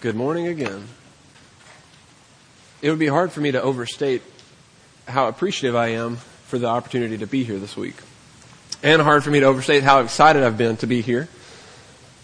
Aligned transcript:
Good 0.00 0.14
morning 0.14 0.46
again. 0.46 0.86
It 2.82 2.90
would 2.90 3.00
be 3.00 3.08
hard 3.08 3.32
for 3.32 3.40
me 3.40 3.50
to 3.50 3.60
overstate 3.60 4.22
how 5.08 5.26
appreciative 5.26 5.74
I 5.74 5.88
am 5.88 6.18
for 6.46 6.56
the 6.56 6.68
opportunity 6.68 7.18
to 7.18 7.26
be 7.26 7.42
here 7.42 7.58
this 7.58 7.76
week. 7.76 7.96
And 8.80 9.02
hard 9.02 9.24
for 9.24 9.30
me 9.32 9.40
to 9.40 9.46
overstate 9.46 9.82
how 9.82 9.98
excited 10.02 10.44
I've 10.44 10.56
been 10.56 10.76
to 10.76 10.86
be 10.86 11.00
here 11.00 11.28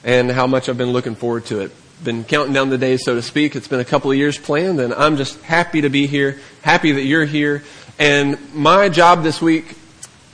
and 0.04 0.30
how 0.30 0.46
much 0.46 0.68
I've 0.68 0.78
been 0.78 0.92
looking 0.92 1.16
forward 1.16 1.46
to 1.46 1.62
it. 1.62 1.72
Been 2.04 2.22
counting 2.22 2.52
down 2.52 2.68
the 2.68 2.78
days, 2.78 3.04
so 3.04 3.16
to 3.16 3.22
speak. 3.22 3.56
It's 3.56 3.66
been 3.66 3.80
a 3.80 3.84
couple 3.84 4.12
of 4.12 4.16
years 4.16 4.38
planned 4.38 4.78
and 4.78 4.94
I'm 4.94 5.16
just 5.16 5.40
happy 5.42 5.80
to 5.80 5.88
be 5.88 6.06
here, 6.06 6.38
happy 6.62 6.92
that 6.92 7.02
you're 7.02 7.24
here. 7.24 7.64
And 7.98 8.54
my 8.54 8.88
job 8.88 9.24
this 9.24 9.42
week, 9.42 9.76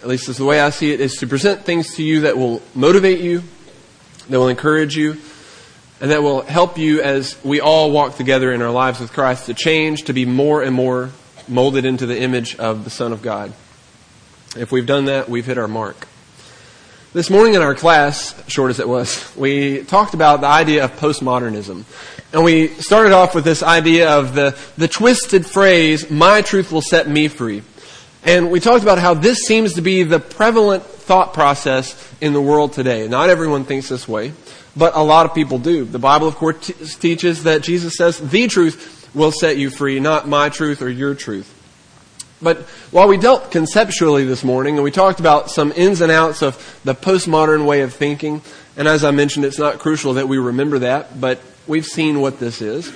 at 0.02 0.08
least 0.08 0.28
is 0.28 0.36
the 0.36 0.44
way 0.44 0.60
I 0.60 0.68
see 0.68 0.92
it, 0.92 1.00
is 1.00 1.14
to 1.16 1.26
present 1.26 1.62
things 1.62 1.94
to 1.94 2.02
you 2.02 2.20
that 2.22 2.36
will 2.36 2.60
motivate 2.74 3.20
you, 3.20 3.44
that 4.28 4.38
will 4.38 4.48
encourage 4.48 4.94
you, 4.94 5.16
and 6.00 6.10
that 6.10 6.22
will 6.22 6.40
help 6.42 6.78
you 6.78 7.02
as 7.02 7.36
we 7.44 7.60
all 7.60 7.90
walk 7.90 8.16
together 8.16 8.52
in 8.52 8.62
our 8.62 8.70
lives 8.70 9.00
with 9.00 9.12
Christ 9.12 9.46
to 9.46 9.54
change, 9.54 10.04
to 10.04 10.12
be 10.12 10.24
more 10.24 10.62
and 10.62 10.74
more 10.74 11.10
molded 11.46 11.84
into 11.84 12.06
the 12.06 12.18
image 12.18 12.56
of 12.56 12.84
the 12.84 12.90
Son 12.90 13.12
of 13.12 13.22
God. 13.22 13.52
If 14.56 14.72
we've 14.72 14.86
done 14.86 15.06
that, 15.06 15.28
we've 15.28 15.44
hit 15.44 15.58
our 15.58 15.68
mark. 15.68 16.08
This 17.12 17.28
morning 17.28 17.54
in 17.54 17.62
our 17.62 17.74
class, 17.74 18.40
short 18.48 18.70
as 18.70 18.78
it 18.78 18.88
was, 18.88 19.34
we 19.36 19.82
talked 19.82 20.14
about 20.14 20.40
the 20.40 20.46
idea 20.46 20.84
of 20.84 20.92
postmodernism. 20.92 21.84
And 22.32 22.44
we 22.44 22.68
started 22.68 23.12
off 23.12 23.34
with 23.34 23.44
this 23.44 23.64
idea 23.64 24.10
of 24.10 24.34
the, 24.34 24.56
the 24.78 24.86
twisted 24.86 25.44
phrase, 25.44 26.08
my 26.08 26.40
truth 26.40 26.70
will 26.70 26.82
set 26.82 27.08
me 27.08 27.26
free. 27.26 27.62
And 28.22 28.50
we 28.50 28.60
talked 28.60 28.84
about 28.84 28.98
how 28.98 29.14
this 29.14 29.38
seems 29.38 29.74
to 29.74 29.82
be 29.82 30.04
the 30.04 30.20
prevalent 30.20 30.84
thought 31.10 31.34
process 31.34 31.96
in 32.20 32.32
the 32.32 32.40
world 32.40 32.72
today. 32.72 33.08
Not 33.08 33.30
everyone 33.30 33.64
thinks 33.64 33.88
this 33.88 34.06
way 34.06 34.32
but 34.76 34.94
a 34.94 35.02
lot 35.02 35.26
of 35.26 35.34
people 35.34 35.58
do. 35.58 35.84
The 35.84 35.98
Bible, 35.98 36.28
of 36.28 36.36
course, 36.36 36.66
t- 36.66 36.74
teaches 37.00 37.44
that 37.44 37.62
Jesus 37.62 37.96
says 37.96 38.18
the 38.18 38.46
truth 38.46 39.10
will 39.14 39.32
set 39.32 39.56
you 39.56 39.70
free, 39.70 40.00
not 40.00 40.28
my 40.28 40.48
truth 40.48 40.82
or 40.82 40.88
your 40.88 41.14
truth. 41.14 41.56
But 42.42 42.58
while 42.90 43.08
we 43.08 43.18
dealt 43.18 43.50
conceptually 43.50 44.24
this 44.24 44.44
morning 44.44 44.76
and 44.76 44.84
we 44.84 44.90
talked 44.90 45.20
about 45.20 45.50
some 45.50 45.72
ins 45.72 46.00
and 46.00 46.10
outs 46.10 46.42
of 46.42 46.80
the 46.84 46.94
postmodern 46.94 47.66
way 47.66 47.82
of 47.82 47.92
thinking, 47.92 48.40
and 48.76 48.88
as 48.88 49.04
I 49.04 49.10
mentioned, 49.10 49.44
it's 49.44 49.58
not 49.58 49.78
crucial 49.78 50.14
that 50.14 50.28
we 50.28 50.38
remember 50.38 50.78
that, 50.78 51.20
but 51.20 51.40
we've 51.66 51.84
seen 51.84 52.20
what 52.20 52.38
this 52.38 52.62
is. 52.62 52.90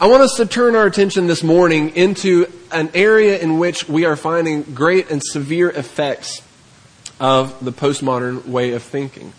I 0.00 0.08
want 0.08 0.22
us 0.22 0.34
to 0.38 0.46
turn 0.46 0.74
our 0.74 0.86
attention 0.86 1.28
this 1.28 1.44
morning 1.44 1.90
into 1.90 2.46
an 2.72 2.90
area 2.94 3.38
in 3.38 3.58
which 3.60 3.88
we 3.88 4.04
are 4.06 4.16
finding 4.16 4.62
great 4.62 5.10
and 5.10 5.22
severe 5.22 5.70
effects 5.70 6.42
of 7.24 7.64
the 7.64 7.72
postmodern 7.72 8.44
way 8.46 8.72
of 8.72 8.82
thinking 8.82 9.32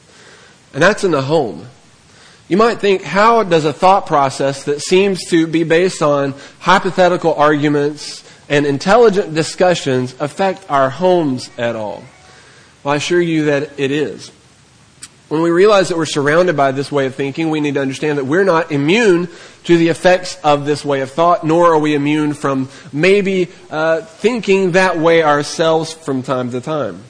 and 0.76 0.84
that's 0.84 1.06
in 1.06 1.12
the 1.12 1.22
home. 1.22 1.66
You 2.50 2.58
might 2.58 2.80
think, 2.80 3.02
how 3.02 3.44
does 3.44 3.64
a 3.64 3.72
thought 3.72 4.06
process 4.06 4.66
that 4.66 4.82
seems 4.82 5.30
to 5.30 5.48
be 5.48 5.64
based 5.64 6.02
on 6.02 6.36
hypothetical 6.60 7.34
arguments 7.34 8.24
and 8.50 8.66
intelligent 8.66 9.34
discussions 9.34 10.14
affect 10.20 10.70
our 10.70 10.90
homes 10.90 11.50
at 11.58 11.78
all? 11.78 12.04
Well, 12.84 12.94
I 12.94 12.98
assure 12.98 13.22
you 13.22 13.46
that 13.46 13.80
it 13.80 13.90
is. 13.90 14.32
When 15.30 15.42
we 15.42 15.50
realize 15.50 15.90
that 15.90 15.98
we're 15.98 16.06
surrounded 16.06 16.58
by 16.58 16.74
this 16.74 16.92
way 16.92 17.06
of 17.06 17.16
thinking, 17.16 17.50
we 17.50 17.62
need 17.62 17.76
to 17.76 17.82
understand 17.82 18.18
that 18.18 18.26
we're 18.26 18.44
not 18.44 18.72
immune 18.72 19.30
to 19.64 19.78
the 19.78 19.88
effects 19.88 20.38
of 20.44 20.66
this 20.66 20.84
way 20.84 21.00
of 21.02 21.10
thought, 21.10 21.46
nor 21.46 21.74
are 21.74 21.80
we 21.80 21.96
immune 21.96 22.34
from 22.34 22.68
maybe 22.92 23.48
uh, 23.72 24.02
thinking 24.02 24.74
that 24.74 25.00
way 25.00 25.24
ourselves 25.24 25.94
from 25.94 26.22
time 26.22 26.52
to 26.52 26.60
time 26.60 27.02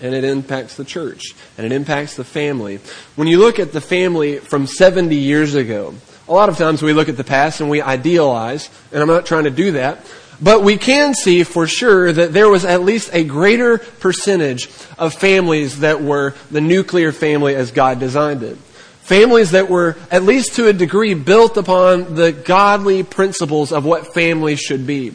and 0.00 0.14
it 0.14 0.24
impacts 0.24 0.76
the 0.76 0.84
church, 0.84 1.34
and 1.56 1.66
it 1.66 1.72
impacts 1.72 2.16
the 2.16 2.24
family. 2.24 2.80
When 3.16 3.28
you 3.28 3.38
look 3.38 3.58
at 3.58 3.72
the 3.72 3.80
family 3.80 4.38
from 4.38 4.66
70 4.66 5.14
years 5.14 5.54
ago, 5.54 5.94
a 6.28 6.32
lot 6.32 6.48
of 6.48 6.56
times 6.56 6.82
we 6.82 6.92
look 6.92 7.08
at 7.08 7.16
the 7.16 7.24
past 7.24 7.60
and 7.60 7.68
we 7.68 7.82
idealize, 7.82 8.70
and 8.92 9.02
I'm 9.02 9.08
not 9.08 9.26
trying 9.26 9.44
to 9.44 9.50
do 9.50 9.72
that, 9.72 10.06
but 10.40 10.62
we 10.62 10.78
can 10.78 11.14
see 11.14 11.42
for 11.42 11.66
sure 11.66 12.12
that 12.12 12.32
there 12.32 12.48
was 12.48 12.64
at 12.64 12.82
least 12.82 13.10
a 13.12 13.24
greater 13.24 13.78
percentage 13.78 14.68
of 14.98 15.12
families 15.12 15.80
that 15.80 16.02
were 16.02 16.34
the 16.50 16.60
nuclear 16.60 17.12
family 17.12 17.54
as 17.54 17.72
God 17.72 17.98
designed 18.00 18.42
it. 18.42 18.56
Families 19.02 19.50
that 19.50 19.68
were, 19.68 19.96
at 20.10 20.22
least 20.22 20.54
to 20.54 20.68
a 20.68 20.72
degree, 20.72 21.14
built 21.14 21.56
upon 21.56 22.14
the 22.14 22.32
godly 22.32 23.02
principles 23.02 23.72
of 23.72 23.84
what 23.84 24.14
families 24.14 24.60
should 24.60 24.86
be. 24.86 25.12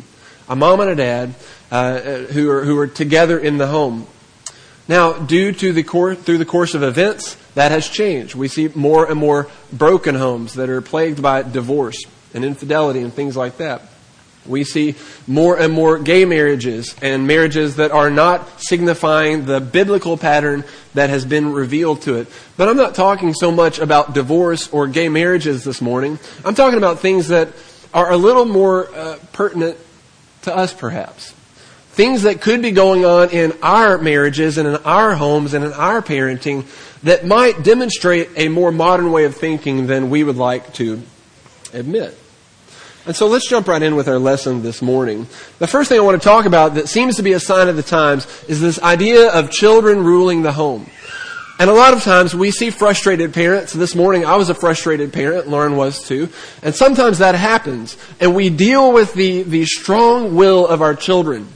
A 0.49 0.55
mom 0.55 0.81
and 0.81 0.89
a 0.89 0.95
dad 0.95 1.33
uh, 1.71 1.99
who, 1.99 2.51
are, 2.51 2.65
who 2.65 2.77
are 2.77 2.87
together 2.87 3.39
in 3.39 3.57
the 3.57 3.67
home. 3.67 4.05
Now, 4.87 5.13
due 5.13 5.51
to 5.51 5.73
the 5.73 5.83
course, 5.83 6.19
through 6.19 6.37
the 6.37 6.45
course 6.45 6.75
of 6.75 6.83
events, 6.83 7.35
that 7.55 7.71
has 7.71 7.87
changed. 7.87 8.35
We 8.35 8.47
see 8.47 8.69
more 8.75 9.09
and 9.09 9.19
more 9.19 9.47
broken 9.73 10.15
homes 10.15 10.53
that 10.55 10.69
are 10.69 10.81
plagued 10.81 11.21
by 11.21 11.41
divorce 11.41 12.03
and 12.33 12.45
infidelity 12.45 13.01
and 13.01 13.11
things 13.11 13.35
like 13.35 13.57
that. 13.57 13.81
We 14.45 14.63
see 14.63 14.93
more 15.25 15.57
and 15.57 15.73
more 15.73 15.97
gay 15.97 16.25
marriages 16.25 16.95
and 17.01 17.25
marriages 17.25 17.77
that 17.77 17.89
are 17.89 18.11
not 18.11 18.61
signifying 18.61 19.45
the 19.45 19.59
biblical 19.59 20.17
pattern 20.17 20.63
that 20.93 21.09
has 21.09 21.25
been 21.25 21.51
revealed 21.53 22.03
to 22.03 22.15
it. 22.15 22.27
But 22.55 22.69
I'm 22.69 22.77
not 22.77 22.93
talking 22.93 23.33
so 23.33 23.51
much 23.51 23.79
about 23.79 24.13
divorce 24.13 24.71
or 24.71 24.85
gay 24.85 25.09
marriages 25.09 25.63
this 25.63 25.81
morning. 25.81 26.19
I'm 26.43 26.53
talking 26.53 26.77
about 26.77 26.99
things 26.99 27.29
that 27.29 27.49
are 27.91 28.11
a 28.11 28.17
little 28.17 28.45
more 28.45 28.93
uh, 28.93 29.17
pertinent 29.33 29.79
to 30.43 30.55
us, 30.55 30.73
perhaps 30.73 31.33
things 31.95 32.23
that 32.23 32.41
could 32.41 32.61
be 32.61 32.71
going 32.71 33.05
on 33.05 33.29
in 33.29 33.53
our 33.63 33.97
marriages 33.97 34.57
and 34.57 34.67
in 34.67 34.75
our 34.83 35.15
homes 35.15 35.53
and 35.53 35.63
in 35.63 35.71
our 35.71 36.01
parenting 36.01 36.65
that 37.03 37.25
might 37.25 37.63
demonstrate 37.63 38.29
a 38.35 38.49
more 38.49 38.69
modern 38.69 39.13
way 39.13 39.23
of 39.23 39.33
thinking 39.33 39.87
than 39.87 40.09
we 40.09 40.21
would 40.21 40.35
like 40.35 40.73
to 40.73 41.01
admit. 41.71 42.17
And 43.05 43.15
so 43.15 43.27
let's 43.27 43.47
jump 43.47 43.69
right 43.69 43.81
in 43.81 43.95
with 43.95 44.09
our 44.09 44.19
lesson 44.19 44.61
this 44.61 44.81
morning. 44.81 45.25
The 45.59 45.67
first 45.67 45.87
thing 45.87 45.97
I 45.97 46.01
want 46.03 46.21
to 46.21 46.27
talk 46.27 46.45
about 46.45 46.73
that 46.73 46.89
seems 46.89 47.15
to 47.15 47.23
be 47.23 47.31
a 47.31 47.39
sign 47.39 47.69
of 47.69 47.77
the 47.77 47.83
times 47.83 48.27
is 48.49 48.59
this 48.59 48.81
idea 48.81 49.31
of 49.31 49.49
children 49.49 50.03
ruling 50.03 50.41
the 50.41 50.51
home. 50.51 50.89
And 51.59 51.69
a 51.69 51.73
lot 51.73 51.93
of 51.93 52.03
times 52.03 52.35
we 52.35 52.51
see 52.51 52.71
frustrated 52.71 53.33
parents. 53.33 53.71
This 53.71 53.95
morning 53.95 54.25
I 54.25 54.35
was 54.35 54.49
a 54.49 54.53
frustrated 54.53 55.13
parent, 55.13 55.47
Lauren 55.47 55.77
was 55.77 56.05
too. 56.05 56.27
And 56.61 56.75
sometimes 56.75 57.19
that 57.19 57.35
happens. 57.35 57.95
And 58.19 58.35
we 58.35 58.49
deal 58.49 58.91
with 58.91 59.13
the, 59.13 59.43
the 59.43 59.63
strong 59.63 60.35
will 60.35 60.67
of 60.67 60.81
our 60.81 60.93
children. 60.93 61.47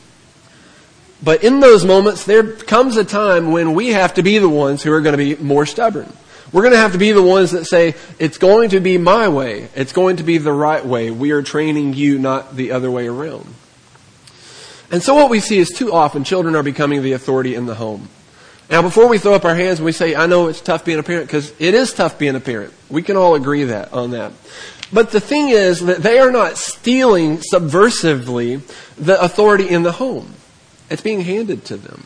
But 1.21 1.43
in 1.43 1.59
those 1.59 1.83
moments, 1.83 2.23
there 2.23 2.53
comes 2.53 2.95
a 2.95 3.03
time 3.03 3.51
when 3.51 3.73
we 3.73 3.89
have 3.89 4.13
to 4.13 4.23
be 4.23 4.37
the 4.37 4.49
ones 4.49 4.83
who 4.83 4.93
are 4.93 5.01
going 5.01 5.17
to 5.17 5.35
be 5.35 5.41
more 5.41 5.65
stubborn. 5.65 6.11
We're 6.51 6.61
going 6.61 6.73
to 6.73 6.79
have 6.79 6.93
to 6.93 6.97
be 6.97 7.11
the 7.11 7.21
ones 7.21 7.51
that 7.51 7.65
say, 7.65 7.95
it's 8.17 8.37
going 8.37 8.69
to 8.69 8.79
be 8.79 8.97
my 8.97 9.27
way. 9.27 9.67
It's 9.75 9.93
going 9.93 10.17
to 10.17 10.23
be 10.23 10.37
the 10.37 10.53
right 10.53 10.83
way. 10.83 11.11
We 11.11 11.31
are 11.31 11.43
training 11.43 11.93
you, 11.93 12.17
not 12.17 12.55
the 12.55 12.71
other 12.71 12.89
way 12.89 13.07
around. 13.07 13.53
And 14.91 15.03
so 15.03 15.13
what 15.13 15.29
we 15.29 15.39
see 15.39 15.59
is 15.59 15.69
too 15.69 15.93
often 15.93 16.23
children 16.23 16.55
are 16.55 16.63
becoming 16.63 17.03
the 17.03 17.11
authority 17.11 17.53
in 17.53 17.67
the 17.67 17.75
home. 17.75 18.09
Now, 18.71 18.81
before 18.81 19.07
we 19.07 19.17
throw 19.17 19.33
up 19.33 19.45
our 19.45 19.55
hands 19.55 19.79
and 19.79 19.85
we 19.85 19.91
say, 19.91 20.15
I 20.15 20.25
know 20.25 20.47
it's 20.47 20.61
tough 20.61 20.85
being 20.85 20.99
a 20.99 21.03
parent, 21.03 21.27
because 21.27 21.53
it 21.59 21.73
is 21.73 21.93
tough 21.93 22.17
being 22.17 22.35
a 22.35 22.39
parent. 22.39 22.73
We 22.89 23.01
can 23.01 23.17
all 23.17 23.35
agree 23.35 23.65
that 23.65 23.93
on 23.93 24.11
that. 24.11 24.31
But 24.91 25.11
the 25.11 25.19
thing 25.19 25.49
is 25.49 25.81
that 25.81 26.01
they 26.01 26.19
are 26.19 26.31
not 26.31 26.57
stealing 26.57 27.37
subversively 27.37 28.61
the 28.95 29.21
authority 29.21 29.69
in 29.69 29.83
the 29.83 29.91
home. 29.91 30.33
It's 30.89 31.01
being 31.01 31.21
handed 31.21 31.65
to 31.65 31.77
them. 31.77 32.05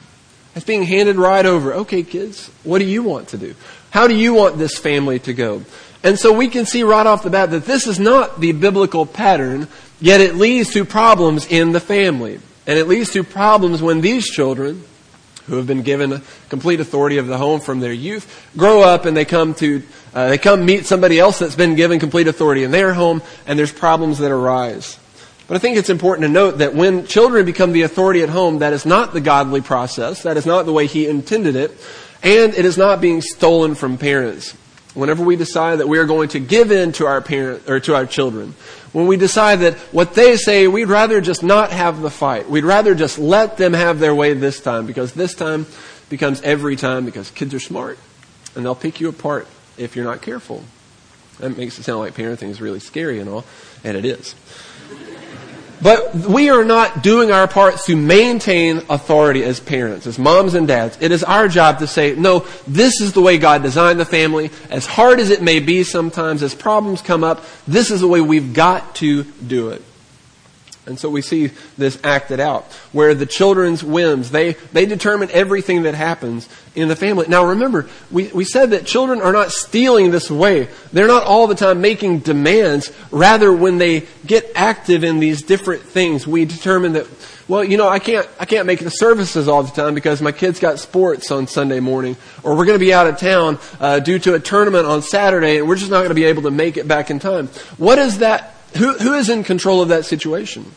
It's 0.56 0.66
being 0.66 0.84
handed 0.84 1.16
right 1.16 1.46
over. 1.46 1.74
Okay, 1.74 2.04
kids, 2.04 2.50
what 2.64 2.80
do 2.80 2.86
you 2.86 3.02
want 3.02 3.30
to 3.30 3.38
do? 3.38 3.56
How 3.90 4.08
do 4.08 4.16
you 4.16 4.34
want 4.34 4.58
this 4.58 4.78
family 4.78 5.20
to 5.20 5.34
go? 5.34 5.64
And 6.04 6.20
so 6.20 6.34
we 6.34 6.48
can 6.50 6.66
see 6.66 6.84
right 6.84 7.08
off 7.08 7.24
the 7.24 7.30
bat 7.30 7.52
that 7.52 7.66
this 7.66 7.88
is 7.88 8.00
not 8.00 8.40
the 8.40 8.52
biblical 8.52 9.06
pattern, 9.06 9.68
yet 10.02 10.20
it 10.20 10.36
leads 10.36 10.74
to 10.74 10.84
problems 10.84 11.48
in 11.48 11.72
the 11.72 11.80
family. 11.80 12.40
And 12.68 12.78
it 12.78 12.88
leads 12.88 13.12
to 13.14 13.24
problems 13.24 13.82
when 13.82 14.02
these 14.02 14.30
children, 14.30 14.84
who 15.48 15.56
have 15.56 15.68
been 15.68 15.82
given 15.82 16.22
complete 16.50 16.80
authority 16.80 17.18
of 17.18 17.28
the 17.28 17.38
home 17.38 17.62
from 17.62 17.80
their 17.80 17.94
youth, 17.94 18.52
grow 18.56 18.82
up 18.82 19.06
and 19.06 19.16
they 19.16 19.26
come 19.26 19.54
to, 19.56 19.82
uh, 20.14 20.30
they 20.30 20.38
come 20.38 20.66
meet 20.66 20.86
somebody 20.86 21.20
else 21.20 21.40
that's 21.40 21.56
been 21.56 21.76
given 21.76 22.00
complete 22.00 22.28
authority 22.28 22.63
in 22.63 22.72
their 22.72 22.94
home, 22.94 23.22
and 23.48 23.57
there's 23.57 23.72
problems 23.72 24.19
that 24.19 24.31
arise. 24.31 25.00
But 25.54 25.58
I 25.58 25.62
think 25.62 25.78
it's 25.78 25.92
important 25.92 26.26
to 26.26 26.34
note 26.34 26.58
that 26.58 26.74
when 26.74 27.06
children 27.06 27.46
become 27.46 27.74
the 27.74 27.84
authority 27.84 28.24
at 28.24 28.30
home, 28.30 28.58
that 28.58 28.74
is 28.74 28.88
not 28.88 29.14
the 29.14 29.22
godly 29.22 29.62
process. 29.62 30.24
That 30.24 30.36
is 30.36 30.48
not 30.48 30.66
the 30.66 30.74
way 30.74 30.88
He 30.88 31.08
intended 31.08 31.56
it. 31.56 31.70
And 32.24 32.56
it 32.56 32.66
is 32.66 32.76
not 32.76 33.00
being 33.00 33.22
stolen 33.22 33.76
from 33.76 34.00
parents. 34.00 34.54
Whenever 34.96 35.24
we 35.24 35.36
decide 35.36 35.78
that 35.78 35.88
we 35.88 36.00
are 36.00 36.06
going 36.08 36.30
to 36.30 36.40
give 36.40 36.72
in 36.72 36.92
to 36.94 37.06
our 37.06 37.22
parent, 37.22 37.70
or 37.70 37.80
to 37.82 37.94
our 37.94 38.08
children, 38.08 38.56
when 38.94 39.06
we 39.06 39.16
decide 39.16 39.60
that 39.60 39.76
what 39.94 40.16
they 40.16 40.38
say, 40.38 40.68
we'd 40.68 40.86
rather 40.86 41.22
just 41.22 41.44
not 41.44 41.70
have 41.70 42.02
the 42.02 42.10
fight. 42.10 42.50
We'd 42.50 42.66
rather 42.66 42.96
just 42.96 43.20
let 43.20 43.58
them 43.58 43.74
have 43.74 44.00
their 44.00 44.16
way 44.16 44.34
this 44.34 44.60
time 44.60 44.88
because 44.88 45.14
this 45.14 45.36
time 45.36 45.68
becomes 46.10 46.42
every 46.42 46.78
time 46.78 47.06
because 47.06 47.30
kids 47.30 47.54
are 47.54 47.60
smart 47.60 48.00
and 48.56 48.66
they'll 48.66 48.74
pick 48.74 49.00
you 49.00 49.08
apart 49.08 49.48
if 49.78 49.96
you're 49.96 50.04
not 50.04 50.24
careful. 50.24 50.64
That 51.38 51.56
makes 51.56 51.78
it 51.78 51.84
sound 51.84 52.00
like 52.00 52.16
parenting 52.16 52.50
is 52.50 52.60
really 52.60 52.80
scary 52.80 53.20
and 53.20 53.30
all, 53.30 53.46
and 53.84 53.96
it 53.96 54.04
is. 54.04 54.34
But 55.83 56.15
we 56.15 56.50
are 56.50 56.63
not 56.63 57.03
doing 57.03 57.31
our 57.31 57.47
part 57.47 57.77
to 57.85 57.95
maintain 57.95 58.77
authority 58.89 59.44
as 59.44 59.59
parents, 59.59 60.07
as 60.07 60.18
moms 60.18 60.53
and 60.53 60.65
dads. 60.65 60.97
It 61.01 61.12
is 61.12 61.24
our 61.24 61.50
job 61.50 61.80
to 61.80 61.88
say, 61.88 62.15
no, 62.15 62.45
this 62.65 63.01
is 63.01 63.12
the 63.12 63.21
way 63.21 63.38
God 63.38 63.63
designed 63.63 64.00
the 64.00 64.06
family. 64.06 64.50
As 64.69 64.85
hard 64.85 65.19
as 65.19 65.30
it 65.30 65.41
may 65.41 65.59
be 65.59 65.83
sometimes, 65.83 66.41
as 66.41 66.56
problems 66.56 67.01
come 67.01 67.24
up, 67.24 67.44
this 67.68 67.91
is 67.91 68.00
the 68.00 68.07
way 68.07 68.21
we've 68.21 68.53
got 68.53 68.95
to 68.95 69.24
do 69.24 69.69
it. 69.69 69.81
And 70.85 71.00
so 71.00 71.09
we 71.09 71.21
see 71.21 71.51
this 71.77 71.97
acted 72.03 72.41
out, 72.41 72.65
where 72.91 73.15
the 73.15 73.25
children's 73.25 73.83
whims, 73.83 74.31
they, 74.31 74.53
they 74.74 74.85
determine 74.85 75.30
everything 75.31 75.83
that 75.83 75.95
happens 75.95 76.50
in 76.75 76.89
the 76.89 76.95
family. 76.95 77.25
Now 77.30 77.45
remember, 77.45 77.88
we, 78.12 78.27
we 78.33 78.44
said 78.44 78.71
that 78.71 78.85
children 78.85 79.21
are 79.21 79.31
not 79.31 79.51
stealing 79.51 80.12
this 80.12 80.30
way. 80.30 80.68
They're 80.91 81.07
not 81.07 81.24
all 81.24 81.47
the 81.47 81.56
time 81.56 81.80
making 81.80 82.19
demands. 82.19 82.91
Rather, 83.12 83.53
when 83.53 83.77
they 83.77 84.07
get 84.25 84.51
active 84.56 85.06
in 85.06 85.19
these 85.19 85.41
different 85.44 85.83
things, 85.83 86.27
we 86.27 86.44
determine 86.44 86.94
that, 86.94 87.07
well, 87.47 87.63
you 87.63 87.77
know, 87.77 87.88
I 87.88 88.00
can't, 88.00 88.27
I 88.38 88.44
can't 88.44 88.65
make 88.65 88.80
the 88.80 88.89
services 88.89 89.47
all 89.47 89.63
the 89.63 89.71
time 89.71 89.94
because 89.95 90.21
my 90.21 90.33
kid's 90.33 90.59
got 90.59 90.80
sports 90.80 91.31
on 91.31 91.47
Sunday 91.47 91.80
morning, 91.80 92.18
or 92.44 92.57
we're 92.57 92.65
going 92.65 92.77
to 92.77 92.85
be 92.85 92.94
out 92.94 93.07
of 93.07 93.18
town 93.18 93.57
uh, 93.80 94.00
due 94.00 94.19
to 94.19 94.33
a 94.33 94.39
tournament 94.39 94.85
on 94.85 95.01
Saturday, 95.01 95.59
and 95.59 95.68
we're 95.68 95.77
just 95.77 95.91
not 95.91 96.00
going 96.00 96.09
to 96.09 96.15
be 96.15 96.25
able 96.25 96.41
to 96.41 96.51
make 96.51 96.75
it 96.75 96.89
back 96.89 97.09
in 97.09 97.19
time. 97.19 97.47
What 97.77 98.00
is 98.00 98.18
that 98.18 98.53
who, 98.75 98.94
who 98.94 99.14
is 99.14 99.30
in 99.30 99.44
control 99.44 99.81
of 99.81 99.90
that 99.90 100.06
situation? 100.06 100.72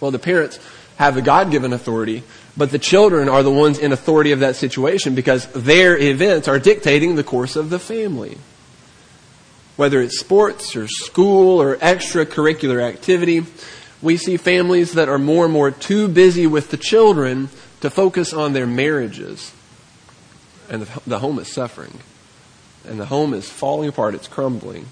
Well, 0.00 0.10
the 0.10 0.18
parents 0.18 0.58
have 0.96 1.14
the 1.14 1.22
God 1.22 1.50
given 1.50 1.72
authority, 1.72 2.22
but 2.56 2.70
the 2.70 2.78
children 2.78 3.28
are 3.28 3.42
the 3.42 3.50
ones 3.50 3.78
in 3.78 3.92
authority 3.92 4.32
of 4.32 4.40
that 4.40 4.56
situation 4.56 5.14
because 5.14 5.46
their 5.48 5.98
events 5.98 6.46
are 6.48 6.58
dictating 6.58 7.16
the 7.16 7.24
course 7.24 7.56
of 7.56 7.70
the 7.70 7.78
family. 7.78 8.38
Whether 9.76 10.00
it's 10.00 10.20
sports 10.20 10.76
or 10.76 10.86
school 10.86 11.60
or 11.60 11.76
extracurricular 11.76 12.80
activity, 12.80 13.44
we 14.00 14.16
see 14.16 14.36
families 14.36 14.92
that 14.92 15.08
are 15.08 15.18
more 15.18 15.44
and 15.44 15.52
more 15.52 15.70
too 15.70 16.06
busy 16.06 16.46
with 16.46 16.70
the 16.70 16.76
children 16.76 17.48
to 17.80 17.90
focus 17.90 18.32
on 18.32 18.52
their 18.52 18.66
marriages. 18.66 19.52
And 20.70 20.82
the, 20.82 21.00
the 21.06 21.18
home 21.18 21.38
is 21.38 21.52
suffering. 21.52 21.98
And 22.86 23.00
the 23.00 23.06
home 23.06 23.34
is 23.34 23.48
falling 23.48 23.88
apart, 23.88 24.14
it's 24.14 24.28
crumbling. 24.28 24.86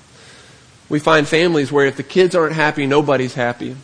We 0.89 0.99
find 0.99 1.27
families 1.27 1.73
where 1.73 1.87
if 1.87 1.97
the 1.97 2.03
kids 2.03 2.35
aren't 2.35 2.55
happy, 2.55 2.87
nobody's 2.87 3.35
happy. 3.35 3.77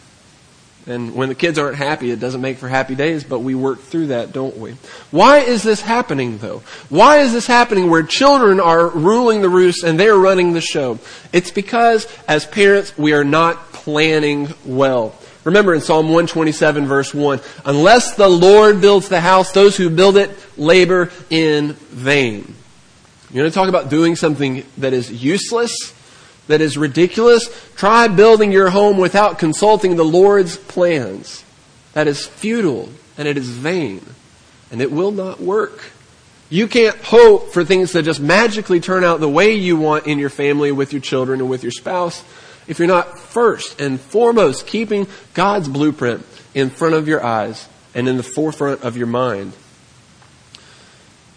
And 0.88 1.14
when 1.14 1.28
the 1.28 1.34
kids 1.34 1.58
aren't 1.58 1.76
happy, 1.76 2.10
it 2.10 2.18
doesn't 2.18 2.40
make 2.40 2.56
for 2.56 2.66
happy 2.68 2.94
days, 2.94 3.22
but 3.22 3.40
we 3.40 3.54
work 3.54 3.80
through 3.80 4.06
that, 4.06 4.32
don't 4.32 4.56
we? 4.56 4.72
Why 5.10 5.40
is 5.40 5.62
this 5.62 5.82
happening 5.82 6.38
though? 6.38 6.62
Why 6.88 7.18
is 7.18 7.32
this 7.32 7.46
happening 7.46 7.90
where 7.90 8.02
children 8.02 8.58
are 8.58 8.88
ruling 8.88 9.42
the 9.42 9.50
roost 9.50 9.84
and 9.84 10.00
they're 10.00 10.16
running 10.16 10.54
the 10.54 10.62
show? 10.62 10.98
It's 11.30 11.50
because 11.50 12.06
as 12.26 12.46
parents, 12.46 12.96
we 12.96 13.12
are 13.12 13.24
not 13.24 13.72
planning 13.72 14.48
well. 14.64 15.14
Remember 15.44 15.74
in 15.74 15.80
Psalm 15.82 16.06
127 16.06 16.86
verse 16.86 17.12
1, 17.14 17.40
unless 17.66 18.14
the 18.14 18.28
Lord 18.28 18.80
builds 18.80 19.08
the 19.08 19.20
house, 19.20 19.52
those 19.52 19.76
who 19.76 19.90
build 19.90 20.16
it 20.16 20.30
labor 20.58 21.10
in 21.28 21.72
vain. 21.72 22.54
You're 23.30 23.42
going 23.42 23.50
to 23.50 23.54
talk 23.54 23.68
about 23.68 23.90
doing 23.90 24.16
something 24.16 24.64
that 24.78 24.94
is 24.94 25.10
useless? 25.10 25.94
That 26.48 26.60
is 26.60 26.76
ridiculous, 26.76 27.48
try 27.76 28.08
building 28.08 28.52
your 28.52 28.70
home 28.70 28.98
without 28.98 29.38
consulting 29.38 29.96
the 29.96 30.04
Lord's 30.04 30.56
plans. 30.56 31.44
That 31.92 32.08
is 32.08 32.26
futile 32.26 32.90
and 33.16 33.28
it 33.28 33.36
is 33.36 33.48
vain 33.48 34.04
and 34.70 34.80
it 34.80 34.90
will 34.90 35.12
not 35.12 35.40
work. 35.40 35.92
You 36.50 36.66
can't 36.66 36.96
hope 36.96 37.52
for 37.52 37.64
things 37.64 37.92
to 37.92 38.02
just 38.02 38.20
magically 38.20 38.80
turn 38.80 39.04
out 39.04 39.20
the 39.20 39.28
way 39.28 39.52
you 39.54 39.76
want 39.76 40.06
in 40.06 40.18
your 40.18 40.30
family, 40.30 40.72
with 40.72 40.92
your 40.92 41.02
children, 41.02 41.40
and 41.40 41.50
with 41.50 41.62
your 41.62 41.72
spouse 41.72 42.24
if 42.68 42.78
you're 42.78 42.86
not 42.86 43.18
first 43.18 43.80
and 43.80 43.98
foremost 43.98 44.66
keeping 44.66 45.08
God's 45.34 45.68
blueprint 45.68 46.24
in 46.54 46.70
front 46.70 46.94
of 46.94 47.08
your 47.08 47.24
eyes 47.24 47.66
and 47.94 48.06
in 48.06 48.18
the 48.18 48.22
forefront 48.22 48.82
of 48.82 48.96
your 48.96 49.06
mind. 49.06 49.54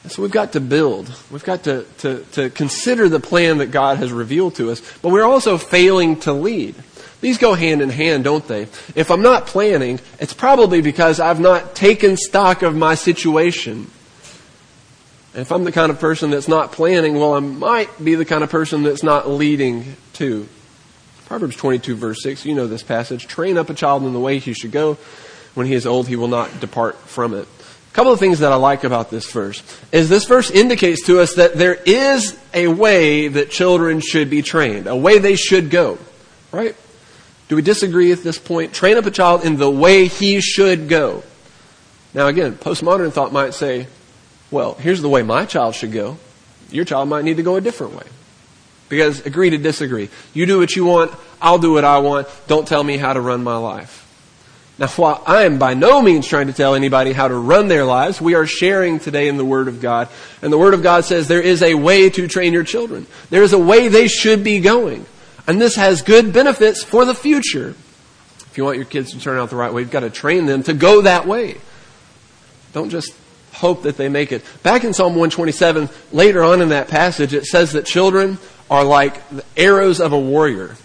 So 0.08 0.24
we've 0.24 0.32
got 0.32 0.54
to 0.54 0.60
build. 0.60 1.14
We've 1.30 1.44
got 1.44 1.64
to, 1.66 1.86
to, 2.00 2.24
to 2.32 2.50
consider 2.50 3.08
the 3.08 3.20
plan 3.20 3.60
that 3.60 3.68
God 3.68 3.98
has 3.98 4.12
revealed 4.12 4.56
to 4.56 4.72
us. 4.72 4.82
But 5.02 5.10
we're 5.10 5.24
also 5.24 5.58
failing 5.58 6.20
to 6.22 6.34
lead. 6.34 6.76
These 7.22 7.38
go 7.38 7.54
hand 7.54 7.84
in 7.84 7.90
hand, 7.90 8.24
don't 8.24 8.46
they? 8.48 8.64
If 8.96 9.12
I'm 9.12 9.22
not 9.22 9.46
planning, 9.46 10.00
it's 10.20 10.34
probably 10.34 10.82
because 10.82 11.20
I've 11.20 11.40
not 11.40 11.76
taken 11.76 12.18
stock 12.18 12.64
of 12.64 12.76
my 12.76 12.96
situation. 12.96 13.92
And 15.34 15.42
if 15.42 15.52
I'm 15.52 15.64
the 15.64 15.72
kind 15.72 15.92
of 15.92 16.00
person 16.00 16.32
that's 16.32 16.48
not 16.48 16.72
planning, 16.72 17.20
well, 17.20 17.36
I 17.36 17.40
might 17.40 18.04
be 18.04 18.16
the 18.16 18.26
kind 18.26 18.44
of 18.44 18.50
person 18.50 18.82
that's 18.82 19.04
not 19.04 19.30
leading 19.30 19.96
too. 20.14 20.50
Proverbs 21.28 21.56
22 21.56 21.96
verse 21.96 22.24
6, 22.24 22.44
you 22.44 22.56
know 22.56 22.68
this 22.68 22.84
passage. 22.84 23.28
Train 23.28 23.58
up 23.58 23.70
a 23.70 23.74
child 23.76 24.04
in 24.04 24.14
the 24.14 24.20
way 24.20 24.40
he 24.40 24.54
should 24.54 24.72
go. 24.72 24.96
When 25.54 25.68
he 25.68 25.74
is 25.74 25.86
old, 25.86 26.08
he 26.08 26.16
will 26.16 26.28
not 26.28 26.60
depart 26.60 26.98
from 26.98 27.36
it. 27.36 27.48
A 27.92 27.94
couple 27.94 28.14
of 28.14 28.20
things 28.20 28.40
that 28.40 28.54
I 28.54 28.56
like 28.56 28.86
about 28.86 29.10
this 29.10 29.30
verse 29.30 29.62
is 29.92 30.08
this 30.08 30.24
verse 30.24 30.50
indicates 30.50 31.06
to 31.08 31.20
us 31.20 31.36
that 31.36 31.56
there 31.56 31.76
is 31.76 32.40
a 32.54 32.68
way 32.68 33.28
that 33.28 33.52
children 33.52 34.00
should 34.00 34.30
be 34.30 34.42
trained, 34.42 34.88
a 34.88 34.96
way 34.96 35.20
they 35.20 35.36
should 35.36 35.70
go. 35.70 35.98
Right? 36.54 36.74
Do 37.50 37.58
we 37.58 37.62
disagree 37.62 38.14
at 38.14 38.24
this 38.24 38.40
point? 38.40 38.74
Train 38.74 38.96
up 38.96 39.06
a 39.06 39.12
child 39.12 39.44
in 39.44 39.58
the 39.58 39.70
way 39.70 40.08
he 40.08 40.40
should 40.40 40.88
go. 40.88 41.22
Now 42.14 42.28
again, 42.28 42.54
postmodern 42.54 43.12
thought 43.12 43.34
might 43.34 43.54
say, 43.54 43.88
well, 44.52 44.76
here's 44.76 45.02
the 45.02 45.10
way 45.10 45.22
my 45.22 45.46
child 45.46 45.76
should 45.76 45.92
go. 45.92 46.18
Your 46.70 46.86
child 46.86 47.10
might 47.10 47.26
need 47.26 47.38
to 47.38 47.44
go 47.44 47.58
a 47.58 47.62
different 47.62 47.96
way. 47.96 48.06
Because 48.88 49.26
agree 49.26 49.50
to 49.50 49.58
disagree. 49.58 50.10
You 50.34 50.46
do 50.46 50.60
what 50.60 50.74
you 50.78 50.86
want, 50.86 51.12
I'll 51.42 51.60
do 51.60 51.74
what 51.74 51.84
I 51.84 51.98
want. 51.98 52.30
Don't 52.48 52.66
tell 52.66 52.86
me 52.86 52.96
how 52.96 53.12
to 53.12 53.20
run 53.20 53.44
my 53.44 53.58
life. 53.58 54.01
Now, 54.82 54.88
while 54.88 55.22
I 55.28 55.44
am 55.44 55.60
by 55.60 55.76
no 55.76 56.02
means 56.02 56.26
trying 56.26 56.48
to 56.48 56.54
tell 56.54 56.74
anybody 56.74 57.14
how 57.14 57.28
to 57.28 57.36
run 57.36 57.68
their 57.68 57.86
lives, 57.86 58.20
we 58.20 58.34
are 58.34 58.48
sharing 58.48 58.98
today 58.98 59.28
in 59.28 59.38
the 59.38 59.46
Word 59.46 59.68
of 59.68 59.80
God. 59.80 60.10
And 60.42 60.52
the 60.52 60.58
Word 60.58 60.74
of 60.74 60.82
God 60.82 61.06
says 61.06 61.28
there 61.28 61.40
is 61.40 61.62
a 61.62 61.76
way 61.76 62.10
to 62.10 62.28
train 62.28 62.52
your 62.52 62.64
children. 62.64 63.06
There 63.30 63.44
is 63.44 63.54
a 63.54 63.60
way 63.60 63.90
they 63.90 64.08
should 64.08 64.44
be 64.44 64.60
going. 64.60 65.06
And 65.46 65.62
this 65.62 65.76
has 65.76 66.02
good 66.02 66.34
benefits 66.34 66.84
for 66.84 67.06
the 67.06 67.14
future. 67.14 67.76
If 68.40 68.54
you 68.58 68.66
want 68.66 68.78
your 68.78 68.88
kids 68.88 69.12
to 69.12 69.20
turn 69.20 69.38
out 69.38 69.52
the 69.52 69.56
right 69.56 69.72
way, 69.72 69.82
you've 69.82 69.92
got 69.92 70.00
to 70.00 70.10
train 70.10 70.48
them 70.48 70.64
to 70.64 70.74
go 70.74 71.02
that 71.04 71.28
way. 71.28 71.58
Don't 72.74 72.90
just 72.90 73.14
hope 73.54 73.84
that 73.84 73.98
they 73.98 74.10
make 74.10 74.32
it. 74.32 74.44
Back 74.64 74.84
in 74.84 74.96
Psalm 74.96 75.14
127, 75.14 75.90
later 76.12 76.42
on 76.42 76.60
in 76.60 76.70
that 76.70 76.88
passage, 76.88 77.36
it 77.36 77.46
says 77.46 77.74
that 77.74 77.86
children 77.86 78.40
are 78.68 78.84
like 78.84 79.30
the 79.30 79.46
arrows 79.56 80.02
of 80.02 80.12
a 80.12 80.20
warrior. 80.20 80.76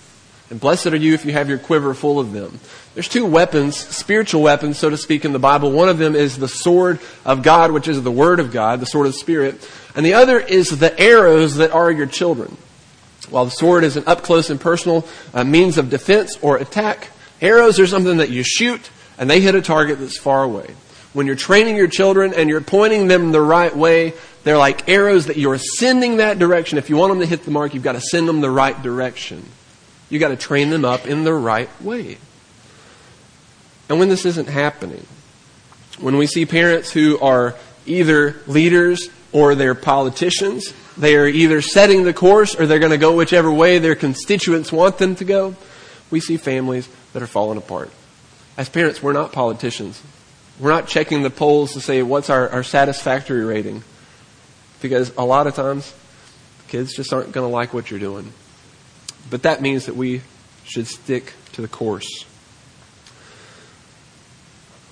And 0.50 0.60
blessed 0.60 0.88
are 0.88 0.96
you 0.96 1.14
if 1.14 1.24
you 1.24 1.32
have 1.32 1.48
your 1.48 1.58
quiver 1.58 1.94
full 1.94 2.20
of 2.20 2.32
them. 2.32 2.60
There's 2.96 3.08
two 3.08 3.26
weapons, 3.26 3.76
spiritual 3.76 4.40
weapons, 4.40 4.78
so 4.78 4.88
to 4.88 4.96
speak, 4.96 5.26
in 5.26 5.34
the 5.34 5.38
Bible. 5.38 5.70
One 5.70 5.90
of 5.90 5.98
them 5.98 6.16
is 6.16 6.38
the 6.38 6.48
sword 6.48 6.98
of 7.26 7.42
God, 7.42 7.70
which 7.70 7.88
is 7.88 8.02
the 8.02 8.10
Word 8.10 8.40
of 8.40 8.50
God, 8.50 8.80
the 8.80 8.86
sword 8.86 9.06
of 9.06 9.12
the 9.12 9.18
Spirit. 9.18 9.70
And 9.94 10.06
the 10.06 10.14
other 10.14 10.40
is 10.40 10.78
the 10.78 10.98
arrows 10.98 11.56
that 11.56 11.72
are 11.72 11.90
your 11.90 12.06
children. 12.06 12.56
While 13.28 13.44
the 13.44 13.50
sword 13.50 13.84
is 13.84 13.98
an 13.98 14.04
up 14.06 14.22
close 14.22 14.48
and 14.48 14.58
personal 14.58 15.06
uh, 15.34 15.44
means 15.44 15.76
of 15.76 15.90
defense 15.90 16.38
or 16.40 16.56
attack, 16.56 17.10
arrows 17.42 17.78
are 17.78 17.86
something 17.86 18.16
that 18.16 18.30
you 18.30 18.42
shoot 18.42 18.88
and 19.18 19.28
they 19.28 19.40
hit 19.40 19.54
a 19.54 19.60
target 19.60 19.98
that's 19.98 20.16
far 20.16 20.42
away. 20.42 20.74
When 21.12 21.26
you're 21.26 21.36
training 21.36 21.76
your 21.76 21.88
children 21.88 22.32
and 22.32 22.48
you're 22.48 22.62
pointing 22.62 23.08
them 23.08 23.30
the 23.30 23.42
right 23.42 23.76
way, 23.76 24.14
they're 24.44 24.56
like 24.56 24.88
arrows 24.88 25.26
that 25.26 25.36
you're 25.36 25.58
sending 25.58 26.16
that 26.16 26.38
direction. 26.38 26.78
If 26.78 26.88
you 26.88 26.96
want 26.96 27.10
them 27.10 27.20
to 27.20 27.26
hit 27.26 27.44
the 27.44 27.50
mark, 27.50 27.74
you've 27.74 27.82
got 27.82 27.92
to 27.92 28.00
send 28.00 28.26
them 28.26 28.40
the 28.40 28.50
right 28.50 28.82
direction. 28.82 29.44
You've 30.08 30.20
got 30.20 30.28
to 30.28 30.36
train 30.36 30.70
them 30.70 30.86
up 30.86 31.06
in 31.06 31.24
the 31.24 31.34
right 31.34 31.68
way. 31.82 32.16
And 33.88 33.98
when 33.98 34.08
this 34.08 34.24
isn't 34.26 34.48
happening, 34.48 35.06
when 35.98 36.16
we 36.16 36.26
see 36.26 36.44
parents 36.46 36.92
who 36.92 37.18
are 37.20 37.54
either 37.86 38.36
leaders 38.46 39.08
or 39.32 39.54
they're 39.54 39.74
politicians, 39.74 40.72
they 40.96 41.16
are 41.16 41.26
either 41.26 41.60
setting 41.60 42.04
the 42.04 42.12
course 42.12 42.54
or 42.58 42.66
they're 42.66 42.78
going 42.78 42.92
to 42.92 42.98
go 42.98 43.14
whichever 43.14 43.52
way 43.52 43.78
their 43.78 43.94
constituents 43.94 44.72
want 44.72 44.98
them 44.98 45.14
to 45.16 45.24
go, 45.24 45.54
we 46.10 46.20
see 46.20 46.36
families 46.36 46.88
that 47.12 47.22
are 47.22 47.26
falling 47.26 47.58
apart. 47.58 47.90
As 48.56 48.68
parents, 48.68 49.02
we're 49.02 49.12
not 49.12 49.32
politicians. 49.32 50.02
We're 50.58 50.70
not 50.70 50.86
checking 50.86 51.22
the 51.22 51.30
polls 51.30 51.74
to 51.74 51.80
say 51.80 52.02
what's 52.02 52.30
our, 52.30 52.48
our 52.48 52.62
satisfactory 52.62 53.44
rating. 53.44 53.84
Because 54.80 55.14
a 55.16 55.24
lot 55.24 55.46
of 55.46 55.54
times, 55.54 55.94
kids 56.68 56.94
just 56.94 57.12
aren't 57.12 57.32
going 57.32 57.46
to 57.46 57.52
like 57.52 57.74
what 57.74 57.90
you're 57.90 58.00
doing. 58.00 58.32
But 59.28 59.42
that 59.42 59.60
means 59.60 59.86
that 59.86 59.96
we 59.96 60.22
should 60.64 60.86
stick 60.86 61.34
to 61.52 61.62
the 61.62 61.68
course. 61.68 62.25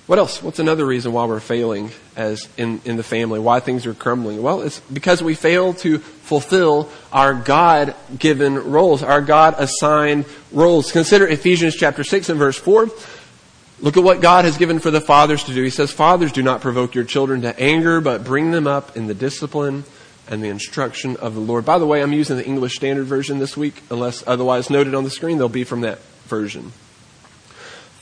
What 0.06 0.18
else? 0.18 0.42
What's 0.42 0.58
another 0.58 0.84
reason 0.84 1.14
why 1.14 1.24
we're 1.24 1.40
failing 1.40 1.90
as 2.14 2.46
in, 2.58 2.82
in 2.84 2.96
the 2.96 3.02
family? 3.02 3.40
Why 3.40 3.60
things 3.60 3.86
are 3.86 3.94
crumbling? 3.94 4.42
Well, 4.42 4.60
it's 4.60 4.80
because 4.80 5.22
we 5.22 5.34
fail 5.34 5.72
to 5.74 5.98
fulfill 5.98 6.90
our 7.10 7.32
God 7.32 7.94
given 8.18 8.70
roles, 8.70 9.02
our 9.02 9.22
God 9.22 9.54
assigned 9.56 10.26
roles. 10.52 10.92
Consider 10.92 11.26
Ephesians 11.26 11.74
chapter 11.74 12.04
6 12.04 12.28
and 12.28 12.38
verse 12.38 12.58
4. 12.58 12.90
Look 13.80 13.96
at 13.96 14.04
what 14.04 14.20
God 14.20 14.44
has 14.44 14.58
given 14.58 14.78
for 14.78 14.90
the 14.90 15.00
fathers 15.00 15.44
to 15.44 15.54
do. 15.54 15.62
He 15.62 15.70
says, 15.70 15.90
Fathers, 15.90 16.32
do 16.32 16.42
not 16.42 16.60
provoke 16.60 16.94
your 16.94 17.04
children 17.04 17.40
to 17.42 17.58
anger, 17.58 18.02
but 18.02 18.24
bring 18.24 18.50
them 18.50 18.66
up 18.66 18.96
in 18.96 19.06
the 19.06 19.14
discipline 19.14 19.84
and 20.28 20.42
the 20.42 20.48
instruction 20.48 21.16
of 21.16 21.34
the 21.34 21.40
Lord. 21.40 21.64
By 21.64 21.78
the 21.78 21.86
way, 21.86 22.02
I'm 22.02 22.12
using 22.12 22.36
the 22.36 22.46
English 22.46 22.76
Standard 22.76 23.06
Version 23.06 23.38
this 23.38 23.56
week, 23.56 23.82
unless 23.90 24.22
otherwise 24.26 24.68
noted 24.70 24.94
on 24.94 25.04
the 25.04 25.10
screen, 25.10 25.38
they'll 25.38 25.48
be 25.48 25.64
from 25.64 25.80
that 25.80 25.98
version. 26.26 26.72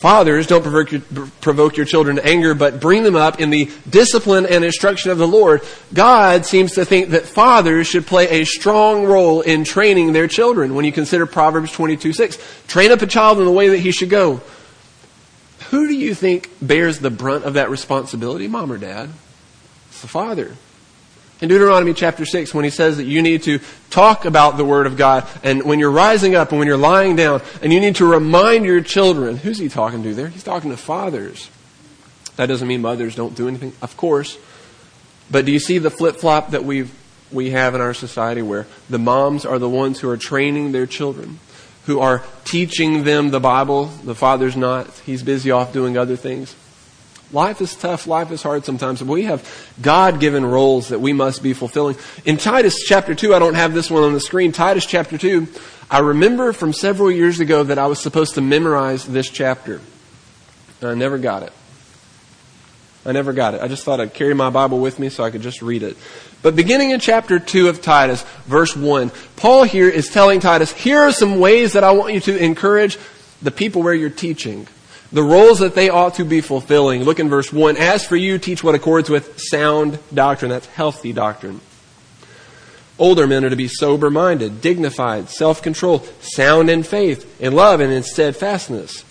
Fathers, 0.03 0.49
don't 0.49 0.63
provoke 0.63 0.91
your, 0.91 1.01
provoke 1.41 1.77
your, 1.77 1.87
children 1.87 2.17
to 2.17 2.27
anger, 2.27 2.55
but 2.57 2.81
bring 2.81 3.05
them 3.05 3.15
up 3.15 3.41
in 3.41 3.51
the 3.51 3.71
discipline 3.89 4.47
and 4.47 4.65
instruction 4.65 5.13
of 5.13 5.19
the 5.19 5.29
Lord. 5.29 5.63
God 5.95 6.45
seems 6.45 6.73
to 6.73 6.85
think 6.85 7.11
that 7.11 7.25
fathers 7.25 7.87
should 7.87 8.05
play 8.05 8.41
a 8.41 8.45
strong 8.45 9.05
role 9.05 9.43
in 9.43 9.63
training 9.63 10.13
their 10.13 10.27
children. 10.27 10.75
When 10.75 10.85
you 10.85 10.91
consider 10.91 11.25
Proverbs 11.25 11.71
22 11.71 12.15
6, 12.15 12.65
train 12.67 12.91
up 12.91 13.01
a 13.03 13.07
child 13.07 13.39
in 13.39 13.45
the 13.45 13.53
way 13.53 13.69
that 13.69 13.79
he 13.79 13.93
should 13.93 14.11
go. 14.11 14.41
Who 15.71 15.87
do 15.87 15.95
you 15.95 16.17
think 16.17 16.51
bears 16.61 16.99
the 16.99 17.11
brunt 17.11 17.45
of 17.45 17.55
that 17.55 17.71
responsibility, 17.71 18.49
mom 18.49 18.73
or 18.73 18.79
dad? 18.79 19.09
It's 19.91 20.01
the 20.01 20.09
father 20.09 20.57
in 21.43 21.49
Deuteronomy 21.49 21.93
chapter 21.93 22.25
6 22.25 22.55
when 22.55 22.65
he 22.65 22.71
says 22.71 22.97
that 22.99 23.05
you 23.05 23.21
need 23.21 23.43
to 23.43 23.59
talk 23.91 24.25
about 24.25 24.57
the 24.57 24.65
Word 24.65 24.87
of 24.87 24.97
God 24.97 25.27
and 25.43 25.65
when 25.65 25.81
you're 25.81 25.91
rising 25.91 26.37
up 26.37 26.51
and 26.51 26.59
when 26.61 26.69
you're 26.69 26.77
lying 26.77 27.17
down 27.17 27.43
and 27.61 27.73
you 27.73 27.81
need 27.81 27.97
to 27.97 28.07
remind 28.07 28.65
your 28.65 28.81
children. 28.81 29.37
Who's 29.37 29.59
he 29.59 29.69
talking 29.69 30.05
to 30.05 30.15
there? 30.15 30.29
He's 30.29 30.45
talking 30.45 30.71
to 30.71 30.77
fathers. 30.77 31.51
That 32.37 32.47
doesn't 32.47 32.67
mean 32.67 32.81
mothers 32.81 33.17
don't 33.17 33.35
do 33.35 33.49
anything, 33.49 33.73
of 33.83 33.97
course. 33.97 34.39
But 35.31 35.45
do 35.45 35.53
you 35.53 35.59
see 35.59 35.79
the 35.79 35.91
flip 35.91 36.17
flop 36.17 36.53
that 36.53 36.65
we 36.65 36.89
we 37.33 37.51
have 37.51 37.75
in 37.75 37.81
our 37.81 37.95
society 37.95 38.43
where 38.43 38.67
the 38.89 38.99
moms 38.99 39.45
are 39.45 39.59
the 39.59 39.69
ones 39.69 40.01
who 40.01 40.09
are 40.09 40.17
training 40.17 40.73
their 40.73 40.87
children, 40.87 41.41
who 41.87 41.99
are 41.99 42.23
teaching 42.45 43.05
them 43.05 43.31
the 43.31 43.41
Bible. 43.41 43.87
The 43.87 44.15
father's 44.15 44.57
not. 44.57 44.89
He's 45.07 45.23
busy 45.23 45.51
off 45.51 45.73
doing 45.73 45.97
other 45.97 46.17
things. 46.17 46.55
Life 47.33 47.63
is 47.63 47.75
tough. 47.75 48.07
Life 48.07 48.31
is 48.31 48.43
hard 48.43 48.65
sometimes. 48.65 49.01
But 49.01 49.09
we 49.09 49.25
have 49.25 49.75
God 49.81 50.21
given 50.21 50.45
roles 50.45 50.89
that 50.89 51.01
we 51.01 51.13
must 51.13 51.43
be 51.43 51.55
fulfilling. 51.55 51.97
In 52.25 52.37
Titus 52.37 52.85
chapter 52.85 53.15
2, 53.15 53.35
I 53.35 53.39
don't 53.39 53.55
have 53.55 53.73
this 53.73 53.91
one 53.91 54.03
on 54.03 54.13
the 54.13 54.21
screen. 54.21 54.53
Titus 54.53 54.85
chapter 54.85 55.17
2, 55.17 55.49
I 55.91 56.01
remember 56.01 56.53
from 56.53 56.73
several 56.73 57.11
years 57.11 57.41
ago 57.41 57.65
that 57.65 57.79
I 57.79 57.87
was 57.87 58.01
supposed 58.01 58.35
to 58.35 58.43
memorize 58.43 59.07
this 59.07 59.31
chapter. 59.31 59.81
And 60.81 60.91
I 60.91 60.95
never 60.95 61.17
got 61.17 61.43
it. 61.43 61.53
I 63.05 63.13
never 63.13 63.33
got 63.33 63.55
it. 63.55 63.63
I 63.63 63.69
just 63.69 63.85
thought 63.85 64.01
I'd 64.01 64.15
carry 64.15 64.35
my 64.35 64.51
Bible 64.51 64.79
with 64.79 64.99
me 64.99 65.09
so 65.09 65.25
I 65.25 65.31
could 65.31 65.43
just 65.43 65.63
read 65.63 65.83
it. 65.83 65.97
But 66.43 66.55
beginning 66.55 66.91
in 66.91 67.01
chapter 67.01 67.39
2 67.39 67.69
of 67.69 67.83
Titus, 67.83 68.23
verse 68.47 68.77
1, 68.77 69.11
Paul 69.37 69.65
here 69.65 69.89
is 69.89 70.09
telling 70.11 70.41
Titus, 70.41 70.71
here 70.73 71.01
are 71.01 71.13
some 71.13 71.41
ways 71.41 71.73
that 71.73 71.83
I 71.83 71.93
want 71.93 72.15
you 72.15 72.21
to 72.21 72.37
encourage 72.37 72.99
the 73.41 73.51
people 73.51 73.83
where 73.83 73.95
you're 73.95 74.11
teaching 74.11 74.69
the 75.13 75.23
roles 75.23 75.59
that 75.59 75.75
they 75.75 75.91
ought 75.91 76.15
to 76.15 76.25
be 76.25 76.41
fulfilling. 76.41 77.05
Look 77.05 77.21
in 77.21 77.29
verse 77.29 77.53
1. 77.53 77.77
As 77.77 78.05
for 78.05 78.17
you, 78.17 78.39
teach 78.39 78.65
what 78.65 78.75
accords 78.75 79.11
with 79.11 79.39
sound 79.39 79.99
doctrine. 80.13 80.51
That's 80.51 80.67
healthy 80.67 81.13
doctrine. 81.13 81.61
Older 82.99 83.27
men 83.27 83.45
are 83.45 83.51
to 83.51 83.57
be 83.57 83.69
sober 83.69 84.11
minded, 84.11 84.61
dignified, 84.61 85.29
self 85.29 85.63
controlled, 85.63 86.07
sound 86.21 86.71
in 86.71 86.83
faith, 86.83 87.41
in 87.41 87.53
love, 87.53 87.81
and 87.81 87.93
in 87.93 88.03
steadfastness. 88.03 89.05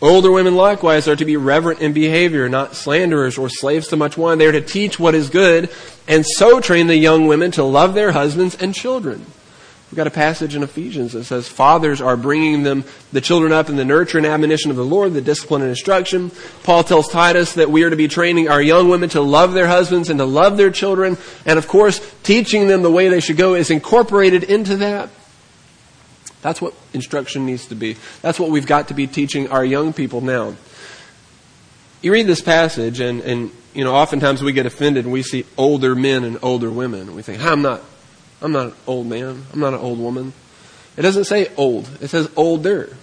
Older 0.00 0.30
women 0.30 0.54
likewise 0.54 1.08
are 1.08 1.16
to 1.16 1.24
be 1.24 1.36
reverent 1.36 1.80
in 1.80 1.92
behavior, 1.92 2.48
not 2.48 2.76
slanderers 2.76 3.36
or 3.36 3.48
slaves 3.48 3.88
to 3.88 3.96
much 3.96 4.16
wine. 4.16 4.38
They 4.38 4.46
are 4.46 4.52
to 4.52 4.60
teach 4.60 4.98
what 4.98 5.16
is 5.16 5.28
good, 5.28 5.70
and 6.06 6.24
so 6.24 6.60
train 6.60 6.86
the 6.86 6.96
young 6.96 7.26
women 7.26 7.50
to 7.52 7.64
love 7.64 7.94
their 7.94 8.12
husbands 8.12 8.56
and 8.60 8.74
children 8.74 9.26
We've 9.90 9.96
got 9.96 10.06
a 10.06 10.10
passage 10.10 10.54
in 10.54 10.62
Ephesians 10.62 11.14
that 11.14 11.24
says 11.24 11.48
fathers 11.48 12.02
are 12.02 12.16
bringing 12.16 12.62
them, 12.62 12.84
the 13.10 13.22
children 13.22 13.52
up 13.52 13.70
in 13.70 13.76
the 13.76 13.86
nurture 13.86 14.18
and 14.18 14.26
admonition 14.26 14.70
of 14.70 14.76
the 14.76 14.84
Lord, 14.84 15.14
the 15.14 15.22
discipline 15.22 15.62
and 15.62 15.70
instruction. 15.70 16.30
Paul 16.62 16.84
tells 16.84 17.08
Titus 17.08 17.54
that 17.54 17.70
we 17.70 17.84
are 17.84 17.90
to 17.90 17.96
be 17.96 18.06
training 18.06 18.50
our 18.50 18.60
young 18.60 18.90
women 18.90 19.08
to 19.10 19.22
love 19.22 19.54
their 19.54 19.66
husbands 19.66 20.10
and 20.10 20.18
to 20.18 20.26
love 20.26 20.58
their 20.58 20.70
children. 20.70 21.16
And 21.46 21.58
of 21.58 21.68
course, 21.68 22.02
teaching 22.22 22.68
them 22.68 22.82
the 22.82 22.90
way 22.90 23.08
they 23.08 23.20
should 23.20 23.38
go 23.38 23.54
is 23.54 23.70
incorporated 23.70 24.44
into 24.44 24.76
that. 24.76 25.08
That's 26.42 26.60
what 26.60 26.74
instruction 26.92 27.46
needs 27.46 27.66
to 27.68 27.74
be. 27.74 27.96
That's 28.20 28.38
what 28.38 28.50
we've 28.50 28.66
got 28.66 28.88
to 28.88 28.94
be 28.94 29.06
teaching 29.06 29.50
our 29.50 29.64
young 29.64 29.94
people 29.94 30.20
now. 30.20 30.54
You 32.02 32.12
read 32.12 32.26
this 32.26 32.42
passage 32.42 33.00
and, 33.00 33.22
and 33.22 33.50
you 33.72 33.84
know, 33.84 33.94
oftentimes 33.94 34.42
we 34.42 34.52
get 34.52 34.66
offended 34.66 35.06
and 35.06 35.12
we 35.14 35.22
see 35.22 35.46
older 35.56 35.94
men 35.94 36.24
and 36.24 36.38
older 36.42 36.70
women. 36.70 37.14
We 37.14 37.22
think, 37.22 37.42
I'm 37.42 37.62
not 37.62 37.82
I'm 38.40 38.52
not 38.52 38.66
an 38.68 38.72
old 38.86 39.06
man. 39.06 39.44
I'm 39.52 39.60
not 39.60 39.74
an 39.74 39.80
old 39.80 39.98
woman. 39.98 40.32
It 40.96 41.02
doesn't 41.02 41.24
say 41.24 41.50
old. 41.56 41.88
It 42.00 42.08
says 42.08 42.28
older. 42.36 42.96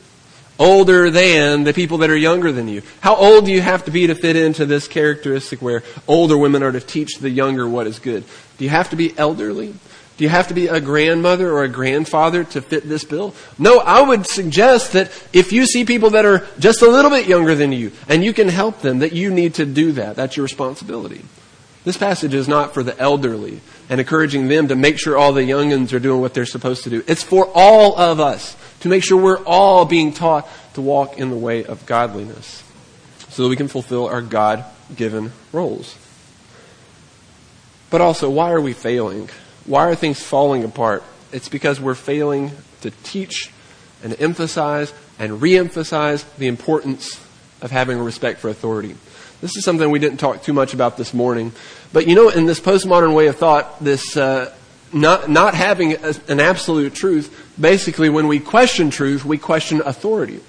Older 0.58 1.10
than 1.10 1.66
the 1.66 1.74
people 1.74 1.98
that 2.00 2.10
are 2.10 2.16
younger 2.16 2.52
than 2.52 2.70
you. 2.70 2.82
How 3.02 3.16
old 3.16 3.46
do 3.46 3.52
you 3.52 3.60
have 3.60 3.86
to 3.86 3.92
be 3.92 4.08
to 4.08 4.16
fit 4.16 4.38
into 4.38 4.66
this 4.66 4.88
characteristic 4.88 5.62
where 5.62 5.84
older 6.08 6.38
women 6.38 6.64
are 6.64 6.72
to 6.72 6.80
teach 6.80 7.18
the 7.20 7.30
younger 7.30 7.68
what 7.68 7.88
is 7.88 8.00
good? 8.00 8.24
Do 8.58 8.64
you 8.64 8.70
have 8.70 8.90
to 8.92 8.96
be 8.96 9.18
elderly? 9.18 9.74
Do 10.18 10.24
you 10.24 10.30
have 10.30 10.48
to 10.48 10.54
be 10.54 10.68
a 10.68 10.80
grandmother 10.80 11.52
or 11.52 11.64
a 11.64 11.68
grandfather 11.68 12.46
to 12.46 12.62
fit 12.62 12.88
this 12.88 13.04
bill? 13.04 13.36
No, 13.60 13.80
I 13.80 14.02
would 14.02 14.26
suggest 14.26 14.94
that 14.94 15.12
if 15.34 15.52
you 15.52 15.66
see 15.66 15.84
people 15.84 16.12
that 16.12 16.26
are 16.26 16.48
just 16.58 16.82
a 16.82 16.90
little 16.90 17.12
bit 17.12 17.28
younger 17.28 17.54
than 17.54 17.74
you 17.74 17.92
and 18.08 18.24
you 18.24 18.32
can 18.32 18.48
help 18.48 18.80
them, 18.80 19.00
that 19.00 19.12
you 19.12 19.30
need 19.30 19.56
to 19.56 19.66
do 19.66 19.92
that. 19.94 20.16
That's 20.16 20.38
your 20.38 20.44
responsibility. 20.44 21.26
This 21.86 21.98
passage 21.98 22.34
is 22.34 22.48
not 22.48 22.74
for 22.74 22.82
the 22.82 23.00
elderly 23.00 23.62
and 23.90 24.02
encouraging 24.02 24.48
them 24.48 24.68
to 24.70 24.76
make 24.76 25.00
sure 25.00 25.16
all 25.16 25.34
the 25.34 25.42
youngins 25.42 25.94
are 25.94 26.00
doing 26.00 26.20
what 26.20 26.34
they're 26.34 26.48
supposed 26.48 26.84
to 26.86 26.90
do. 26.90 27.04
It's 27.08 27.22
for 27.22 27.48
all 27.54 27.98
of 27.98 28.20
us 28.20 28.58
to 28.80 28.90
make 28.90 29.04
sure 29.04 29.22
we're 29.22 29.44
all 29.44 29.86
being 29.86 30.12
taught 30.12 30.50
to 30.74 30.82
walk 30.82 31.20
in 31.20 31.30
the 31.30 31.38
way 31.38 31.64
of 31.64 31.86
godliness 31.86 32.64
so 33.30 33.44
that 33.44 33.50
we 33.50 33.56
can 33.56 33.68
fulfill 33.68 34.08
our 34.08 34.24
God 34.24 34.66
given 34.96 35.32
roles. 35.54 35.96
But 37.92 38.02
also, 38.02 38.32
why 38.32 38.52
are 38.52 38.62
we 38.62 38.74
failing? 38.74 39.30
Why 39.66 39.88
are 39.88 39.96
things 39.96 40.22
falling 40.22 40.64
apart? 40.64 41.04
It's 41.32 41.50
because 41.50 41.80
we're 41.80 41.96
failing 41.96 42.52
to 42.82 42.90
teach 43.04 43.52
and 44.04 44.20
emphasize 44.20 44.92
and 45.20 45.40
re 45.40 45.58
emphasize 45.58 46.24
the 46.38 46.48
importance 46.48 47.20
of 47.62 47.72
having 47.72 48.00
a 48.00 48.04
respect 48.04 48.40
for 48.40 48.50
authority. 48.50 48.96
This 49.42 49.56
is 49.58 49.66
something 49.66 49.90
we 49.90 50.00
didn't 50.00 50.18
talk 50.18 50.44
too 50.44 50.54
much 50.54 50.74
about 50.74 50.98
this 50.98 51.14
morning. 51.14 51.52
But 51.94 52.08
you 52.08 52.16
know, 52.16 52.30
in 52.30 52.46
this 52.46 52.60
postmodern 52.60 53.14
way 53.14 53.28
of 53.28 53.38
thought, 53.38 53.84
this 53.84 54.16
uh, 54.18 54.54
not, 54.94 55.30
not 55.30 55.54
having 55.54 55.94
a, 55.94 56.14
an 56.28 56.40
absolute 56.40 56.94
truth, 56.94 57.54
basically, 57.60 58.10
when 58.10 58.28
we 58.28 58.40
question 58.40 58.90
truth, 58.90 59.26
we 59.26 59.38
question 59.38 59.82
authority. 59.82 60.40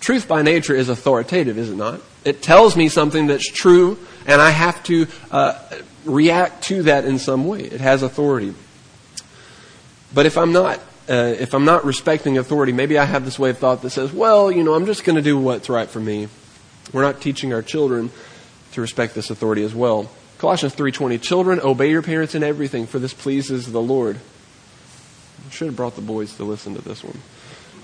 Truth 0.00 0.28
by 0.28 0.42
nature 0.42 0.74
is 0.74 0.88
authoritative, 0.88 1.58
is 1.58 1.70
it 1.70 1.76
not? 1.76 2.00
It 2.24 2.40
tells 2.40 2.76
me 2.76 2.88
something 2.88 3.26
that's 3.26 3.50
true, 3.50 3.98
and 4.26 4.40
I 4.40 4.50
have 4.50 4.82
to 4.84 5.06
uh, 5.30 5.58
react 6.04 6.64
to 6.64 6.84
that 6.84 7.04
in 7.04 7.18
some 7.18 7.46
way. 7.46 7.62
It 7.62 7.80
has 7.80 8.02
authority. 8.02 8.54
But 10.14 10.26
if 10.26 10.38
I'm 10.38 10.52
not, 10.52 10.78
uh, 11.08 11.34
if 11.38 11.54
I'm 11.54 11.64
not 11.64 11.84
respecting 11.84 12.38
authority, 12.38 12.72
maybe 12.72 12.98
I 12.98 13.04
have 13.04 13.24
this 13.24 13.38
way 13.38 13.50
of 13.50 13.58
thought 13.58 13.82
that 13.82 13.90
says, 13.90 14.12
well, 14.12 14.52
you 14.52 14.62
know, 14.62 14.74
I'm 14.74 14.86
just 14.86 15.04
going 15.04 15.16
to 15.16 15.22
do 15.22 15.38
what's 15.38 15.68
right 15.68 15.88
for 15.88 16.00
me. 16.00 16.28
We're 16.92 17.02
not 17.02 17.20
teaching 17.20 17.52
our 17.52 17.62
children 17.62 18.10
to 18.72 18.80
respect 18.80 19.14
this 19.14 19.30
authority 19.30 19.62
as 19.62 19.74
well. 19.74 20.10
Colossians 20.38 20.74
3:20 20.74 21.18
Children 21.18 21.60
obey 21.60 21.90
your 21.90 22.02
parents 22.02 22.34
in 22.34 22.42
everything 22.42 22.86
for 22.86 22.98
this 22.98 23.14
pleases 23.14 23.72
the 23.72 23.80
Lord. 23.80 24.16
I 25.46 25.50
should 25.50 25.66
have 25.66 25.76
brought 25.76 25.96
the 25.96 26.02
boys 26.02 26.34
to 26.36 26.44
listen 26.44 26.74
to 26.74 26.82
this 26.82 27.02
one. 27.02 27.18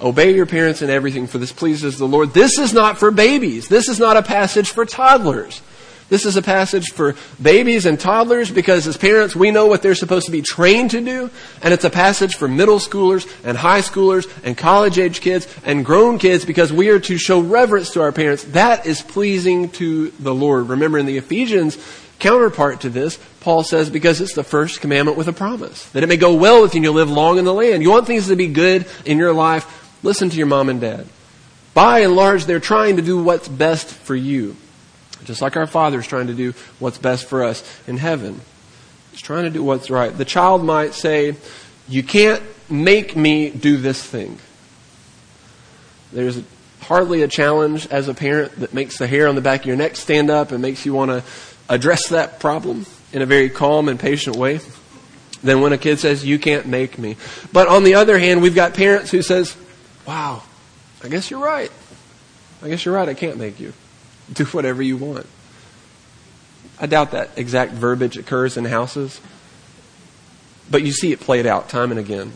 Obey 0.00 0.34
your 0.34 0.46
parents 0.46 0.82
in 0.82 0.90
everything 0.90 1.26
for 1.26 1.38
this 1.38 1.52
pleases 1.52 1.98
the 1.98 2.06
Lord. 2.06 2.34
This 2.34 2.58
is 2.58 2.72
not 2.72 2.98
for 2.98 3.10
babies. 3.10 3.68
This 3.68 3.88
is 3.88 3.98
not 3.98 4.16
a 4.16 4.22
passage 4.22 4.70
for 4.70 4.84
toddlers. 4.84 5.62
This 6.08 6.26
is 6.26 6.36
a 6.36 6.42
passage 6.42 6.90
for 6.90 7.14
babies 7.40 7.86
and 7.86 7.98
toddlers 7.98 8.50
because 8.50 8.86
as 8.86 8.96
parents 8.96 9.34
we 9.34 9.50
know 9.50 9.66
what 9.66 9.82
they're 9.82 9.94
supposed 9.94 10.26
to 10.26 10.32
be 10.32 10.42
trained 10.42 10.90
to 10.90 11.00
do. 11.00 11.30
And 11.62 11.72
it's 11.72 11.84
a 11.84 11.90
passage 11.90 12.36
for 12.36 12.46
middle 12.46 12.78
schoolers 12.78 13.28
and 13.44 13.56
high 13.56 13.80
schoolers 13.80 14.30
and 14.44 14.56
college 14.56 14.98
age 14.98 15.20
kids 15.20 15.48
and 15.64 15.84
grown 15.84 16.18
kids 16.18 16.44
because 16.44 16.72
we 16.72 16.90
are 16.90 17.00
to 17.00 17.16
show 17.16 17.40
reverence 17.40 17.90
to 17.92 18.02
our 18.02 18.12
parents. 18.12 18.44
That 18.44 18.86
is 18.86 19.00
pleasing 19.00 19.70
to 19.70 20.10
the 20.10 20.34
Lord. 20.34 20.68
Remember 20.68 20.98
in 20.98 21.06
the 21.06 21.16
Ephesians 21.16 21.78
counterpart 22.18 22.82
to 22.82 22.90
this, 22.90 23.18
Paul 23.40 23.62
says, 23.62 23.90
because 23.90 24.20
it's 24.20 24.34
the 24.34 24.44
first 24.44 24.80
commandment 24.80 25.18
with 25.18 25.28
a 25.28 25.32
promise. 25.32 25.88
That 25.90 26.02
it 26.02 26.08
may 26.08 26.16
go 26.16 26.34
well 26.34 26.62
with 26.62 26.74
you 26.74 26.78
and 26.78 26.84
you'll 26.84 26.94
live 26.94 27.10
long 27.10 27.38
in 27.38 27.44
the 27.44 27.52
land. 27.52 27.82
You 27.82 27.90
want 27.90 28.06
things 28.06 28.28
to 28.28 28.36
be 28.36 28.48
good 28.48 28.86
in 29.04 29.18
your 29.18 29.32
life, 29.32 29.98
listen 30.02 30.30
to 30.30 30.36
your 30.36 30.46
mom 30.46 30.68
and 30.68 30.80
dad. 30.80 31.06
By 31.74 32.00
and 32.00 32.14
large, 32.14 32.44
they're 32.44 32.60
trying 32.60 32.96
to 32.96 33.02
do 33.02 33.22
what's 33.22 33.48
best 33.48 33.88
for 33.88 34.14
you. 34.14 34.56
Just 35.24 35.42
like 35.42 35.56
our 35.56 35.66
Father 35.66 35.98
is 35.98 36.06
trying 36.06 36.28
to 36.28 36.34
do 36.34 36.54
what's 36.78 36.98
best 36.98 37.26
for 37.26 37.42
us 37.44 37.62
in 37.86 37.96
heaven. 37.96 38.40
He's 39.10 39.20
trying 39.20 39.44
to 39.44 39.50
do 39.50 39.62
what's 39.62 39.90
right. 39.90 40.16
The 40.16 40.24
child 40.24 40.64
might 40.64 40.94
say, 40.94 41.36
You 41.88 42.02
can't 42.02 42.42
make 42.70 43.16
me 43.16 43.50
do 43.50 43.76
this 43.76 44.02
thing. 44.02 44.38
There's 46.12 46.42
hardly 46.80 47.22
a 47.22 47.28
challenge 47.28 47.86
as 47.88 48.08
a 48.08 48.14
parent 48.14 48.56
that 48.56 48.74
makes 48.74 48.98
the 48.98 49.06
hair 49.06 49.26
on 49.26 49.34
the 49.34 49.40
back 49.40 49.60
of 49.60 49.66
your 49.66 49.76
neck 49.76 49.96
stand 49.96 50.30
up 50.30 50.52
and 50.52 50.60
makes 50.60 50.84
you 50.84 50.92
want 50.92 51.10
to 51.10 51.22
address 51.68 52.08
that 52.08 52.40
problem 52.40 52.86
in 53.12 53.22
a 53.22 53.26
very 53.26 53.48
calm 53.48 53.88
and 53.88 53.98
patient 53.98 54.36
way 54.36 54.60
than 55.42 55.60
when 55.60 55.72
a 55.72 55.78
kid 55.78 55.98
says, 55.98 56.24
You 56.24 56.38
can't 56.38 56.66
make 56.66 56.98
me. 56.98 57.16
But 57.52 57.68
on 57.68 57.84
the 57.84 57.94
other 57.94 58.18
hand, 58.18 58.42
we've 58.42 58.54
got 58.54 58.74
parents 58.74 59.10
who 59.10 59.22
says, 59.22 59.56
Wow, 60.06 60.42
I 61.02 61.08
guess 61.08 61.30
you're 61.30 61.40
right. 61.40 61.70
I 62.62 62.68
guess 62.68 62.84
you're 62.84 62.94
right, 62.94 63.08
I 63.08 63.14
can't 63.14 63.36
make 63.36 63.60
you. 63.60 63.72
Do 64.32 64.44
whatever 64.46 64.82
you 64.82 64.96
want. 64.96 65.26
I 66.80 66.86
doubt 66.86 67.12
that 67.12 67.30
exact 67.36 67.72
verbiage 67.72 68.16
occurs 68.16 68.56
in 68.56 68.64
houses, 68.64 69.20
but 70.70 70.82
you 70.82 70.92
see 70.92 71.12
it 71.12 71.20
played 71.20 71.46
out 71.46 71.68
time 71.68 71.90
and 71.90 72.00
again. 72.00 72.32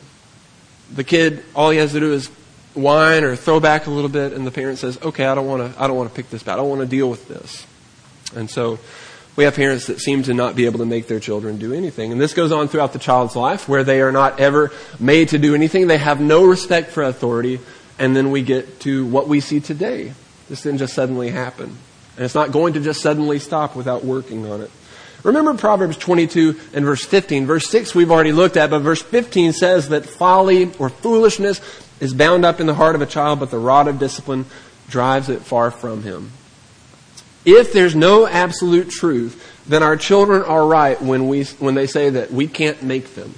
The 0.95 1.05
kid, 1.05 1.45
all 1.55 1.71
he 1.71 1.79
has 1.79 1.93
to 1.93 2.01
do 2.01 2.13
is 2.13 2.29
whine 2.75 3.25
or 3.25 3.35
throw 3.37 3.59
back 3.59 3.87
a 3.87 3.91
little 3.91 4.09
bit, 4.09 4.33
and 4.33 4.47
the 4.47 4.51
parent 4.51 4.79
says, 4.79 4.99
"Okay, 5.03 5.27
I 5.27 5.35
don't 5.35 5.47
want 5.47 5.75
to. 5.75 5.83
I 5.83 5.87
don't 5.87 5.97
want 5.97 6.09
to 6.09 6.15
pick 6.15 6.31
this 6.31 6.43
back. 6.43 6.55
I 6.55 6.57
don't 6.57 6.69
want 6.69 6.83
to 6.83 6.87
deal 6.87 7.11
with 7.11 7.29
this." 7.29 7.67
And 8.35 8.49
so 8.49 8.79
we 9.39 9.45
have 9.45 9.55
parents 9.55 9.87
that 9.87 10.01
seem 10.01 10.25
to 10.25 10.35
not 10.35 10.57
be 10.57 10.67
able 10.67 10.81
to 10.81 10.85
make 10.85 11.07
their 11.07 11.21
children 11.21 11.59
do 11.59 11.73
anything. 11.73 12.11
And 12.13 12.21
this 12.21 12.35
goes 12.35 12.51
on 12.51 12.69
throughout 12.69 12.93
the 12.93 12.99
child's 12.99 13.37
life 13.37 13.69
where 13.69 13.85
they 13.85 14.01
are 14.01 14.13
not 14.13 14.41
ever 14.41 14.73
made 14.99 15.29
to 15.29 15.39
do 15.39 15.55
anything. 15.55 15.87
They 15.87 15.99
have 15.99 16.21
no 16.21 16.45
respect 16.45 16.91
for 16.91 17.03
authority. 17.03 17.61
And 18.01 18.17
then 18.17 18.31
we 18.31 18.43
get 18.43 18.81
to 18.81 19.07
what 19.07 19.29
we 19.29 19.41
see 19.41 19.61
today. 19.61 20.13
This 20.49 20.63
didn't 20.63 20.79
just 20.79 20.95
suddenly 20.95 21.31
happen. 21.31 21.77
And 22.17 22.25
it's 22.25 22.35
not 22.35 22.53
going 22.53 22.75
to 22.75 22.81
just 22.81 23.01
suddenly 23.01 23.39
stop 23.39 23.77
without 23.77 24.05
working 24.05 24.47
on 24.51 24.61
it. 24.61 24.71
Remember 25.25 25.55
Proverbs 25.55 25.97
22 25.97 26.59
and 26.75 26.85
verse 26.85 27.05
15. 27.05 27.47
Verse 27.47 27.69
6 27.69 27.95
we've 27.95 28.11
already 28.11 28.33
looked 28.33 28.57
at, 28.57 28.71
but 28.71 28.81
verse 28.81 29.03
15 29.03 29.53
says 29.53 29.89
that 29.89 30.07
folly 30.07 30.73
or 30.79 30.89
foolishness 30.89 31.61
is 32.01 32.15
bound 32.15 32.45
up 32.45 32.61
in 32.61 32.67
the 32.67 32.75
heart 32.75 32.95
of 32.95 33.03
a 33.03 33.07
child, 33.07 33.41
but 33.41 33.51
the 33.51 33.59
rod 33.59 33.89
of 33.89 33.99
discipline 33.99 34.47
drives 34.89 35.29
it 35.29 35.43
far 35.43 35.71
from 35.71 36.03
him. 36.03 36.31
If 37.45 37.73
there's 37.73 37.95
no 37.95 38.27
absolute 38.27 38.91
truth, 38.91 39.63
then 39.67 39.83
our 39.83 39.97
children 39.97 40.43
are 40.43 40.67
right 40.67 41.01
when, 41.01 41.29
we, 41.29 41.45
when 41.45 41.75
they 41.75 41.87
say 41.87 42.11
that 42.11 42.33
we 42.33 42.47
can't 42.47 42.83
make 42.83 43.15
them. 43.15 43.35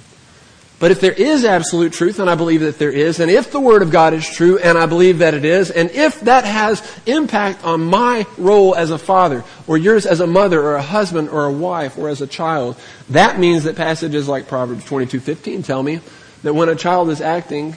But 0.81 0.89
if 0.89 0.99
there 0.99 1.11
is 1.11 1.45
absolute 1.45 1.93
truth, 1.93 2.17
and 2.17 2.27
I 2.27 2.33
believe 2.33 2.61
that 2.61 2.79
there 2.79 2.91
is, 2.91 3.19
and 3.19 3.29
if 3.29 3.51
the 3.51 3.59
Word 3.59 3.83
of 3.83 3.91
God 3.91 4.15
is 4.15 4.27
true, 4.27 4.57
and 4.57 4.79
I 4.79 4.87
believe 4.87 5.19
that 5.19 5.35
it 5.35 5.45
is, 5.45 5.69
and 5.69 5.91
if 5.91 6.21
that 6.21 6.43
has 6.43 6.81
impact 7.05 7.63
on 7.63 7.85
my 7.85 8.25
role 8.35 8.73
as 8.73 8.89
a 8.89 8.97
father, 8.97 9.43
or 9.67 9.77
yours 9.77 10.07
as 10.07 10.21
a 10.21 10.25
mother, 10.25 10.59
or 10.59 10.73
a 10.73 10.81
husband, 10.81 11.29
or 11.29 11.45
a 11.45 11.51
wife, 11.51 11.99
or 11.99 12.09
as 12.09 12.19
a 12.19 12.25
child, 12.25 12.77
that 13.11 13.37
means 13.37 13.65
that 13.65 13.75
passages 13.75 14.27
like 14.27 14.47
Proverbs 14.47 14.83
22:15 14.85 15.61
tell 15.61 15.83
me 15.83 15.99
that 16.41 16.55
when 16.55 16.67
a 16.67 16.75
child 16.75 17.11
is 17.11 17.21
acting 17.21 17.75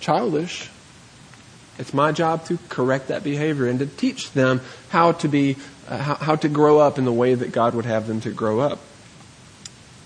childish, 0.00 0.70
it's 1.78 1.92
my 1.92 2.12
job 2.12 2.46
to 2.46 2.58
correct 2.70 3.08
that 3.08 3.22
behavior 3.22 3.66
and 3.66 3.78
to 3.80 3.86
teach 3.86 4.32
them 4.32 4.62
how 4.88 5.12
to 5.12 5.28
be, 5.28 5.56
uh, 5.86 5.98
how, 5.98 6.14
how 6.14 6.36
to 6.36 6.48
grow 6.48 6.78
up 6.78 6.96
in 6.96 7.04
the 7.04 7.12
way 7.12 7.34
that 7.34 7.52
God 7.52 7.74
would 7.74 7.84
have 7.84 8.06
them 8.06 8.22
to 8.22 8.30
grow 8.30 8.60
up. 8.60 8.78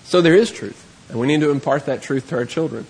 So 0.03 0.19
there 0.19 0.35
is 0.35 0.51
truth, 0.51 0.83
and 1.09 1.19
we 1.19 1.27
need 1.27 1.41
to 1.41 1.51
impart 1.51 1.85
that 1.85 2.01
truth 2.01 2.29
to 2.29 2.37
our 2.37 2.45
children. 2.45 2.85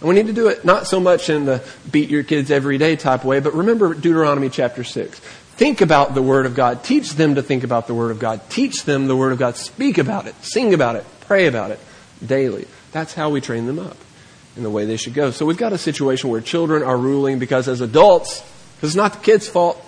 And 0.00 0.08
we 0.08 0.14
need 0.14 0.26
to 0.26 0.32
do 0.32 0.48
it 0.48 0.64
not 0.64 0.86
so 0.86 0.98
much 0.98 1.30
in 1.30 1.44
the 1.44 1.62
beat 1.90 2.10
your 2.10 2.24
kids 2.24 2.50
every 2.50 2.76
day 2.76 2.96
type 2.96 3.24
way, 3.24 3.40
but 3.40 3.54
remember 3.54 3.94
Deuteronomy 3.94 4.48
chapter 4.48 4.82
6. 4.82 5.20
Think 5.20 5.80
about 5.80 6.14
the 6.14 6.22
Word 6.22 6.46
of 6.46 6.54
God. 6.54 6.82
Teach 6.82 7.12
them 7.12 7.36
to 7.36 7.42
think 7.42 7.62
about 7.62 7.86
the 7.86 7.94
Word 7.94 8.10
of 8.10 8.18
God. 8.18 8.40
Teach 8.50 8.84
them 8.84 9.06
the 9.06 9.16
Word 9.16 9.32
of 9.32 9.38
God. 9.38 9.56
Speak 9.56 9.98
about 9.98 10.26
it. 10.26 10.34
Sing 10.42 10.74
about 10.74 10.96
it. 10.96 11.04
Pray 11.20 11.46
about 11.46 11.70
it 11.70 11.78
daily. 12.24 12.66
That's 12.90 13.14
how 13.14 13.30
we 13.30 13.40
train 13.40 13.66
them 13.66 13.78
up 13.78 13.96
in 14.56 14.62
the 14.62 14.70
way 14.70 14.86
they 14.86 14.96
should 14.96 15.14
go. 15.14 15.30
So 15.30 15.46
we've 15.46 15.56
got 15.56 15.72
a 15.72 15.78
situation 15.78 16.30
where 16.30 16.40
children 16.40 16.82
are 16.82 16.96
ruling 16.96 17.38
because 17.38 17.68
as 17.68 17.80
adults, 17.80 18.40
because 18.76 18.90
it's 18.90 18.96
not 18.96 19.14
the 19.14 19.20
kids' 19.20 19.48
fault, 19.48 19.82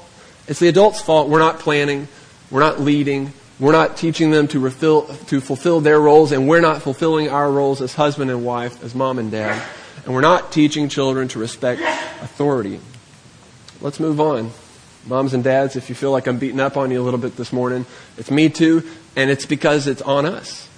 it's 0.46 0.60
the 0.60 0.68
adults' 0.68 1.00
fault. 1.00 1.28
We're 1.28 1.38
not 1.38 1.58
planning, 1.58 2.08
we're 2.50 2.60
not 2.60 2.80
leading, 2.80 3.32
we're 3.60 3.72
not 3.72 3.96
teaching 3.96 4.30
them 4.30 4.48
to, 4.48 4.58
refill, 4.58 5.06
to 5.26 5.40
fulfill 5.40 5.80
their 5.80 6.00
roles, 6.00 6.32
and 6.32 6.48
we're 6.48 6.60
not 6.60 6.82
fulfilling 6.82 7.28
our 7.28 7.50
roles 7.50 7.80
as 7.80 7.94
husband 7.94 8.30
and 8.30 8.44
wife, 8.44 8.82
as 8.82 8.94
mom 8.94 9.18
and 9.18 9.30
dad. 9.30 9.62
And 10.04 10.14
we're 10.14 10.20
not 10.20 10.52
teaching 10.52 10.88
children 10.88 11.28
to 11.28 11.38
respect 11.38 11.80
authority. 11.80 12.80
Let's 13.80 14.00
move 14.00 14.20
on. 14.20 14.50
Moms 15.06 15.34
and 15.34 15.44
dads, 15.44 15.76
if 15.76 15.88
you 15.88 15.94
feel 15.94 16.10
like 16.10 16.26
I'm 16.26 16.38
beating 16.38 16.60
up 16.60 16.76
on 16.76 16.90
you 16.90 17.00
a 17.00 17.04
little 17.04 17.20
bit 17.20 17.36
this 17.36 17.52
morning, 17.52 17.86
it's 18.16 18.30
me 18.30 18.48
too, 18.48 18.82
and 19.16 19.30
it's 19.30 19.46
because 19.46 19.86
it's 19.86 20.02
on 20.02 20.26
us. 20.26 20.68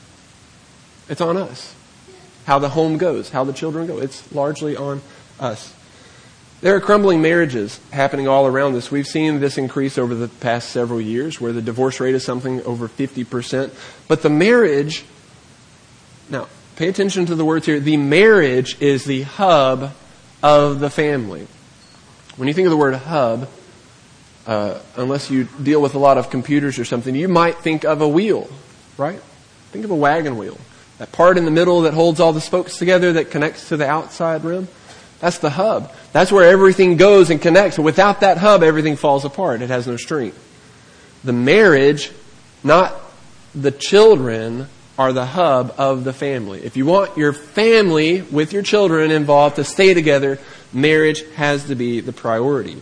It's 1.08 1.20
on 1.20 1.36
us 1.36 1.74
how 2.46 2.60
the 2.60 2.68
home 2.68 2.96
goes, 2.96 3.28
how 3.30 3.44
the 3.44 3.52
children 3.52 3.86
go. 3.86 3.98
It's 3.98 4.32
largely 4.32 4.76
on 4.76 5.02
us. 5.38 5.74
There 6.62 6.74
are 6.74 6.80
crumbling 6.80 7.20
marriages 7.20 7.78
happening 7.90 8.28
all 8.28 8.46
around 8.46 8.76
us. 8.76 8.90
We've 8.90 9.06
seen 9.06 9.40
this 9.40 9.58
increase 9.58 9.98
over 9.98 10.14
the 10.14 10.28
past 10.28 10.70
several 10.70 11.00
years 11.00 11.38
where 11.38 11.52
the 11.52 11.60
divorce 11.60 12.00
rate 12.00 12.14
is 12.14 12.24
something 12.24 12.62
over 12.62 12.88
50%. 12.88 13.70
But 14.08 14.22
the 14.22 14.30
marriage, 14.30 15.04
now, 16.30 16.48
pay 16.76 16.88
attention 16.88 17.26
to 17.26 17.34
the 17.34 17.44
words 17.44 17.66
here. 17.66 17.78
The 17.78 17.98
marriage 17.98 18.80
is 18.80 19.04
the 19.04 19.22
hub 19.22 19.92
of 20.42 20.80
the 20.80 20.88
family. 20.88 21.46
When 22.36 22.48
you 22.48 22.54
think 22.54 22.66
of 22.66 22.70
the 22.70 22.76
word 22.78 22.94
hub, 22.94 23.48
uh, 24.46 24.78
unless 24.96 25.30
you 25.30 25.44
deal 25.62 25.82
with 25.82 25.94
a 25.94 25.98
lot 25.98 26.16
of 26.16 26.30
computers 26.30 26.78
or 26.78 26.86
something, 26.86 27.14
you 27.14 27.28
might 27.28 27.56
think 27.58 27.84
of 27.84 28.00
a 28.00 28.08
wheel, 28.08 28.48
right? 28.96 29.20
Think 29.72 29.84
of 29.84 29.90
a 29.90 29.96
wagon 29.96 30.38
wheel. 30.38 30.56
That 30.98 31.12
part 31.12 31.36
in 31.36 31.44
the 31.44 31.50
middle 31.50 31.82
that 31.82 31.92
holds 31.92 32.20
all 32.20 32.32
the 32.32 32.40
spokes 32.40 32.78
together 32.78 33.12
that 33.14 33.30
connects 33.30 33.68
to 33.68 33.76
the 33.76 33.86
outside 33.86 34.44
rim. 34.44 34.68
That's 35.20 35.38
the 35.38 35.50
hub. 35.50 35.92
That's 36.12 36.30
where 36.30 36.48
everything 36.48 36.96
goes 36.96 37.30
and 37.30 37.40
connects. 37.40 37.78
Without 37.78 38.20
that 38.20 38.38
hub, 38.38 38.62
everything 38.62 38.96
falls 38.96 39.24
apart. 39.24 39.62
It 39.62 39.70
has 39.70 39.86
no 39.86 39.96
strength. 39.96 40.42
The 41.24 41.32
marriage, 41.32 42.12
not 42.62 42.94
the 43.54 43.72
children, 43.72 44.68
are 44.98 45.12
the 45.12 45.26
hub 45.26 45.74
of 45.78 46.04
the 46.04 46.12
family. 46.12 46.64
If 46.64 46.76
you 46.76 46.86
want 46.86 47.16
your 47.16 47.32
family 47.32 48.22
with 48.22 48.52
your 48.52 48.62
children 48.62 49.10
involved 49.10 49.56
to 49.56 49.64
stay 49.64 49.94
together, 49.94 50.38
marriage 50.72 51.22
has 51.34 51.64
to 51.64 51.74
be 51.74 52.00
the 52.00 52.12
priority. 52.12 52.80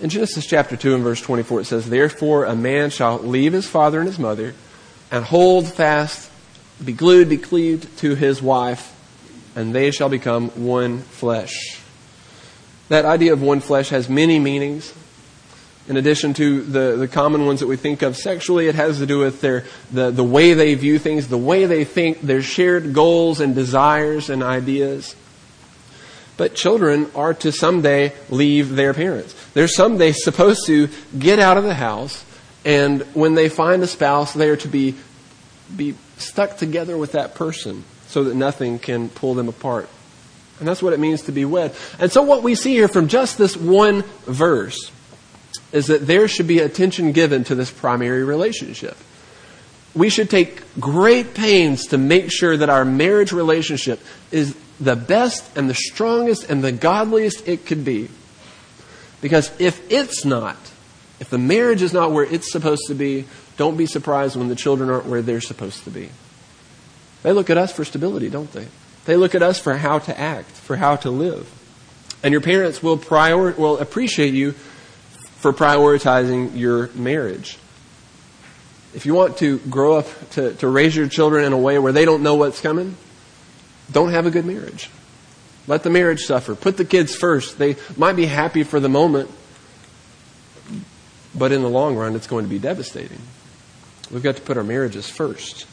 In 0.00 0.10
Genesis 0.10 0.46
chapter 0.46 0.76
2 0.76 0.94
and 0.94 1.04
verse 1.04 1.20
24 1.20 1.60
it 1.60 1.64
says, 1.64 1.90
Therefore 1.90 2.44
a 2.44 2.54
man 2.54 2.90
shall 2.90 3.18
leave 3.18 3.52
his 3.52 3.66
father 3.66 3.98
and 3.98 4.08
his 4.08 4.18
mother 4.18 4.54
and 5.10 5.24
hold 5.24 5.66
fast 5.66 6.30
be 6.82 6.92
glued, 6.92 7.28
be 7.28 7.38
cleaved 7.38 7.98
to 7.98 8.14
his 8.14 8.40
wife, 8.40 8.94
and 9.58 9.74
they 9.74 9.90
shall 9.90 10.08
become 10.08 10.50
one 10.50 11.00
flesh. 11.00 11.80
That 12.90 13.04
idea 13.04 13.32
of 13.32 13.42
one 13.42 13.58
flesh 13.58 13.88
has 13.88 14.08
many 14.08 14.38
meanings. 14.38 14.94
In 15.88 15.96
addition 15.96 16.32
to 16.34 16.62
the, 16.62 16.96
the 16.96 17.08
common 17.08 17.44
ones 17.44 17.58
that 17.58 17.66
we 17.66 17.74
think 17.74 18.02
of 18.02 18.16
sexually, 18.16 18.68
it 18.68 18.76
has 18.76 18.98
to 18.98 19.06
do 19.06 19.18
with 19.18 19.40
their, 19.40 19.64
the, 19.90 20.12
the 20.12 20.22
way 20.22 20.54
they 20.54 20.76
view 20.76 21.00
things, 21.00 21.26
the 21.26 21.36
way 21.36 21.66
they 21.66 21.84
think, 21.84 22.20
their 22.20 22.40
shared 22.40 22.94
goals 22.94 23.40
and 23.40 23.56
desires 23.56 24.30
and 24.30 24.44
ideas. 24.44 25.16
But 26.36 26.54
children 26.54 27.10
are 27.16 27.34
to 27.34 27.50
someday 27.50 28.12
leave 28.30 28.76
their 28.76 28.94
parents. 28.94 29.34
They're 29.54 29.66
someday 29.66 30.12
supposed 30.12 30.66
to 30.66 30.88
get 31.18 31.40
out 31.40 31.56
of 31.56 31.64
the 31.64 31.74
house, 31.74 32.24
and 32.64 33.02
when 33.12 33.34
they 33.34 33.48
find 33.48 33.82
a 33.82 33.88
spouse, 33.88 34.34
they 34.34 34.50
are 34.50 34.56
to 34.58 34.68
be, 34.68 34.94
be 35.76 35.96
stuck 36.16 36.58
together 36.58 36.96
with 36.96 37.12
that 37.12 37.34
person 37.34 37.82
so 38.08 38.24
that 38.24 38.34
nothing 38.34 38.78
can 38.78 39.08
pull 39.08 39.34
them 39.34 39.48
apart. 39.48 39.88
And 40.58 40.66
that's 40.66 40.82
what 40.82 40.92
it 40.92 40.98
means 40.98 41.22
to 41.22 41.32
be 41.32 41.44
wed. 41.44 41.74
And 42.00 42.10
so, 42.10 42.22
what 42.22 42.42
we 42.42 42.54
see 42.54 42.72
here 42.72 42.88
from 42.88 43.08
just 43.08 43.38
this 43.38 43.56
one 43.56 44.02
verse 44.24 44.90
is 45.70 45.86
that 45.86 46.06
there 46.06 46.26
should 46.26 46.48
be 46.48 46.58
attention 46.58 47.12
given 47.12 47.44
to 47.44 47.54
this 47.54 47.70
primary 47.70 48.24
relationship. 48.24 48.96
We 49.94 50.10
should 50.10 50.30
take 50.30 50.62
great 50.80 51.34
pains 51.34 51.86
to 51.88 51.98
make 51.98 52.32
sure 52.32 52.56
that 52.56 52.68
our 52.68 52.84
marriage 52.84 53.32
relationship 53.32 54.00
is 54.30 54.56
the 54.80 54.96
best 54.96 55.56
and 55.56 55.68
the 55.68 55.74
strongest 55.74 56.50
and 56.50 56.62
the 56.62 56.72
godliest 56.72 57.46
it 57.46 57.66
could 57.66 57.84
be. 57.84 58.08
Because 59.20 59.50
if 59.60 59.90
it's 59.90 60.24
not, 60.24 60.56
if 61.20 61.30
the 61.30 61.38
marriage 61.38 61.82
is 61.82 61.92
not 61.92 62.12
where 62.12 62.24
it's 62.24 62.50
supposed 62.50 62.86
to 62.88 62.94
be, 62.94 63.26
don't 63.56 63.76
be 63.76 63.86
surprised 63.86 64.36
when 64.36 64.48
the 64.48 64.54
children 64.54 64.88
aren't 64.90 65.06
where 65.06 65.22
they're 65.22 65.40
supposed 65.40 65.84
to 65.84 65.90
be. 65.90 66.10
They 67.22 67.32
look 67.32 67.50
at 67.50 67.58
us 67.58 67.72
for 67.72 67.84
stability, 67.84 68.28
don't 68.28 68.50
they? 68.52 68.66
They 69.04 69.16
look 69.16 69.34
at 69.34 69.42
us 69.42 69.58
for 69.58 69.76
how 69.76 69.98
to 70.00 70.18
act, 70.18 70.50
for 70.50 70.76
how 70.76 70.96
to 70.96 71.10
live. 71.10 71.50
And 72.22 72.32
your 72.32 72.40
parents 72.40 72.82
will, 72.82 72.96
prior, 72.96 73.52
will 73.52 73.78
appreciate 73.78 74.34
you 74.34 74.52
for 74.52 75.52
prioritizing 75.52 76.56
your 76.56 76.88
marriage. 76.94 77.58
If 78.94 79.06
you 79.06 79.14
want 79.14 79.38
to 79.38 79.58
grow 79.58 79.98
up 79.98 80.30
to, 80.30 80.54
to 80.54 80.68
raise 80.68 80.96
your 80.96 81.08
children 81.08 81.44
in 81.44 81.52
a 81.52 81.58
way 81.58 81.78
where 81.78 81.92
they 81.92 82.04
don't 82.04 82.22
know 82.22 82.34
what's 82.34 82.60
coming, 82.60 82.96
don't 83.90 84.10
have 84.10 84.26
a 84.26 84.30
good 84.30 84.44
marriage. 84.44 84.90
Let 85.66 85.82
the 85.82 85.90
marriage 85.90 86.24
suffer. 86.24 86.54
Put 86.54 86.76
the 86.76 86.84
kids 86.84 87.14
first. 87.14 87.58
They 87.58 87.76
might 87.96 88.16
be 88.16 88.26
happy 88.26 88.62
for 88.62 88.80
the 88.80 88.88
moment, 88.88 89.30
but 91.34 91.52
in 91.52 91.62
the 91.62 91.68
long 91.68 91.94
run, 91.96 92.16
it's 92.16 92.26
going 92.26 92.44
to 92.44 92.50
be 92.50 92.58
devastating. 92.58 93.20
We've 94.10 94.22
got 94.22 94.36
to 94.36 94.42
put 94.42 94.56
our 94.56 94.64
marriages 94.64 95.08
first. 95.08 95.66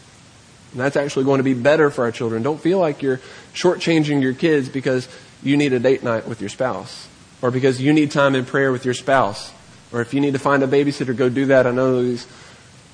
And 0.75 0.81
that's 0.81 0.97
actually 0.97 1.23
going 1.23 1.37
to 1.37 1.43
be 1.45 1.53
better 1.53 1.89
for 1.89 2.03
our 2.03 2.11
children. 2.11 2.43
Don't 2.43 2.59
feel 2.59 2.79
like 2.79 3.01
you're 3.01 3.21
shortchanging 3.53 4.21
your 4.21 4.33
kids 4.33 4.67
because 4.67 5.07
you 5.41 5.55
need 5.55 5.71
a 5.71 5.79
date 5.79 6.03
night 6.03 6.27
with 6.27 6.41
your 6.41 6.49
spouse, 6.49 7.07
or 7.41 7.49
because 7.49 7.79
you 7.79 7.93
need 7.93 8.11
time 8.11 8.35
in 8.35 8.43
prayer 8.43 8.73
with 8.73 8.83
your 8.83 8.93
spouse, 8.93 9.53
or 9.93 10.01
if 10.01 10.13
you 10.13 10.19
need 10.19 10.33
to 10.33 10.39
find 10.39 10.63
a 10.63 10.67
babysitter, 10.67 11.15
go 11.15 11.29
do 11.29 11.45
that. 11.45 11.65
I 11.65 11.71
know 11.71 12.03
these, 12.03 12.27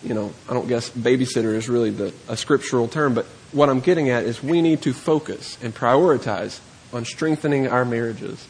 you 0.03 0.13
know, 0.13 0.31
I 0.47 0.53
don't 0.53 0.67
guess 0.67 0.91
babysitter 0.91 1.55
is 1.55 1.67
really 1.67 1.89
the, 1.89 2.13
a 2.29 2.37
scriptural 2.37 2.87
term, 2.87 3.15
but 3.15 3.25
what 3.51 3.67
I'm 3.67 3.79
getting 3.79 4.09
at 4.11 4.25
is 4.25 4.43
we 4.43 4.61
need 4.61 4.83
to 4.83 4.93
focus 4.93 5.57
and 5.63 5.73
prioritize 5.73 6.59
on 6.93 7.03
strengthening 7.03 7.67
our 7.67 7.83
marriages. 7.83 8.47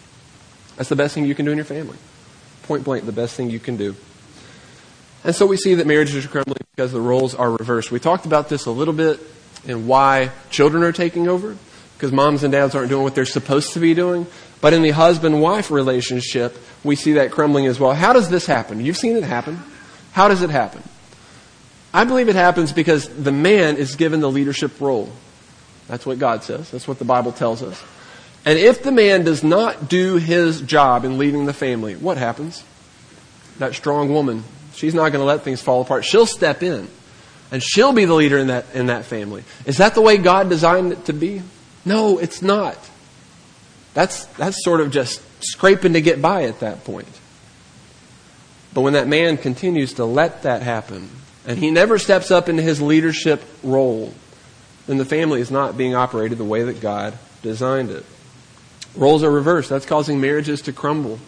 That's 0.76 0.90
the 0.90 0.98
best 0.98 1.16
thing 1.16 1.24
you 1.24 1.36
can 1.36 1.46
do 1.46 1.52
in 1.52 1.58
your 1.58 1.64
family. 1.64 1.98
Point 2.64 2.84
blank, 2.84 3.06
the 3.06 3.14
best 3.14 3.36
thing 3.36 3.50
you 3.50 3.62
can 3.62 3.78
do. 3.78 3.96
And 5.24 5.36
so 5.36 5.46
we 5.46 5.58
see 5.58 5.76
that 5.76 5.86
marriages 5.88 6.26
are 6.26 6.28
crumbling 6.28 6.58
because 6.76 6.92
the 6.92 7.02
roles 7.02 7.36
are 7.36 7.52
reversed. 7.52 7.92
We 7.92 8.00
talked 8.00 8.26
about 8.26 8.50
this 8.50 8.66
a 8.66 8.72
little 8.72 8.94
bit 8.94 9.20
and 9.68 9.88
why 9.88 10.32
children 10.50 10.84
are 10.84 10.92
taking 10.92 11.28
over. 11.28 11.56
because 12.02 12.12
moms 12.12 12.42
and 12.42 12.52
dads 12.52 12.74
aren't 12.74 12.90
doing 12.90 13.04
what 13.04 13.14
they're 13.14 13.26
supposed 13.26 13.74
to 13.74 13.80
be 13.80 13.94
doing. 13.94 14.26
But 14.60 14.74
in 14.74 14.82
the 14.82 14.90
husband 14.90 15.40
wife 15.40 15.70
relationship, 15.70 16.58
we 16.84 16.96
see 16.96 17.14
that 17.14 17.30
crumbling 17.30 17.68
as 17.68 17.80
well. 17.80 17.94
How 17.94 18.12
does 18.12 18.28
this 18.28 18.48
happen? 18.48 18.84
You've 18.84 18.98
seen 18.98 19.16
it 19.18 19.24
happen. 19.24 19.60
How 20.14 20.28
does 20.28 20.42
it 20.42 20.50
happen? 20.50 20.82
I 21.94 22.06
believe 22.06 22.28
it 22.28 22.34
happens 22.34 22.74
because 22.74 23.08
the 23.08 23.32
man 23.32 23.78
is 23.78 23.98
given 23.98 24.20
the 24.20 24.32
leadership 24.32 24.82
role. 24.82 25.12
That's 25.88 26.04
what 26.04 26.18
God 26.18 26.44
says. 26.44 26.72
That's 26.72 26.88
what 26.88 26.98
the 26.98 27.06
Bible 27.06 27.34
tells 27.34 27.62
us. 27.62 27.80
And 28.46 28.58
if 28.58 28.82
the 28.82 28.92
man 28.92 29.24
does 29.24 29.44
not 29.44 29.88
do 29.88 30.16
his 30.16 30.60
job 30.62 31.06
in 31.06 31.20
leading 31.20 31.46
the 31.46 31.54
family, 31.54 31.96
what 31.96 32.18
happens? 32.18 32.64
That 33.60 33.76
strong 33.76 34.12
woman, 34.12 34.44
she's 34.74 34.94
not 34.94 35.12
going 35.12 35.22
to 35.22 35.26
let 35.26 35.42
things 35.42 35.62
fall 35.62 35.82
apart. 35.82 36.06
She'll 36.06 36.26
step 36.26 36.64
in 36.64 36.88
and 37.52 37.62
she'll 37.62 37.94
be 37.94 38.06
the 38.06 38.14
leader 38.14 38.38
in 38.38 38.48
that, 38.48 38.66
in 38.74 38.88
that 38.88 39.06
family. 39.06 39.44
Is 39.66 39.78
that 39.78 39.94
the 39.94 40.02
way 40.02 40.18
God 40.18 40.50
designed 40.50 40.94
it 40.94 41.06
to 41.06 41.14
be? 41.14 41.42
No, 41.84 42.18
it's 42.18 42.42
not. 42.42 42.78
That's, 43.94 44.26
that's 44.26 44.64
sort 44.64 44.80
of 44.80 44.92
just 44.92 45.22
scraping 45.44 45.94
to 45.94 46.02
get 46.02 46.22
by 46.22 46.44
at 46.44 46.62
that 46.62 46.86
point. 46.86 47.08
But 48.74 48.82
when 48.82 48.94
that 48.94 49.08
man 49.08 49.38
continues 49.38 49.96
to 49.96 50.06
let 50.06 50.44
that 50.44 50.62
happen, 50.62 51.10
and 51.46 51.60
he 51.60 51.72
never 51.72 52.00
steps 52.00 52.32
up 52.32 52.48
into 52.48 52.62
his 52.62 52.82
leadership 52.82 53.44
role, 53.64 54.14
then 54.88 54.98
the 54.98 55.06
family 55.06 55.42
is 55.42 55.52
not 55.52 55.78
being 55.78 55.94
operated 55.96 56.38
the 56.38 56.46
way 56.46 56.64
that 56.64 56.80
God 56.80 57.18
designed 57.42 57.90
it. 57.90 58.06
Roles 58.96 59.24
are 59.24 59.32
reversed. 59.32 59.70
That's 59.70 59.86
causing 59.86 60.22
marriages 60.22 60.62
to 60.64 60.74
crumble. 60.74 61.20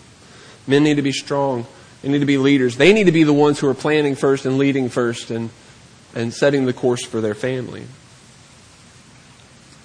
Men 0.68 0.84
need 0.84 0.96
to 0.96 1.02
be 1.02 1.12
strong. 1.12 1.66
They 2.04 2.10
need 2.10 2.20
to 2.20 2.26
be 2.26 2.38
leaders. 2.38 2.76
They 2.76 2.92
need 2.94 3.06
to 3.06 3.12
be 3.14 3.24
the 3.24 3.34
ones 3.34 3.60
who 3.60 3.68
are 3.70 3.74
planning 3.74 4.16
first 4.16 4.46
and 4.46 4.58
leading 4.58 4.90
first 4.90 5.32
and, 5.32 5.50
and 6.14 6.34
setting 6.34 6.66
the 6.66 6.74
course 6.74 7.04
for 7.04 7.22
their 7.22 7.34
family. 7.34 7.86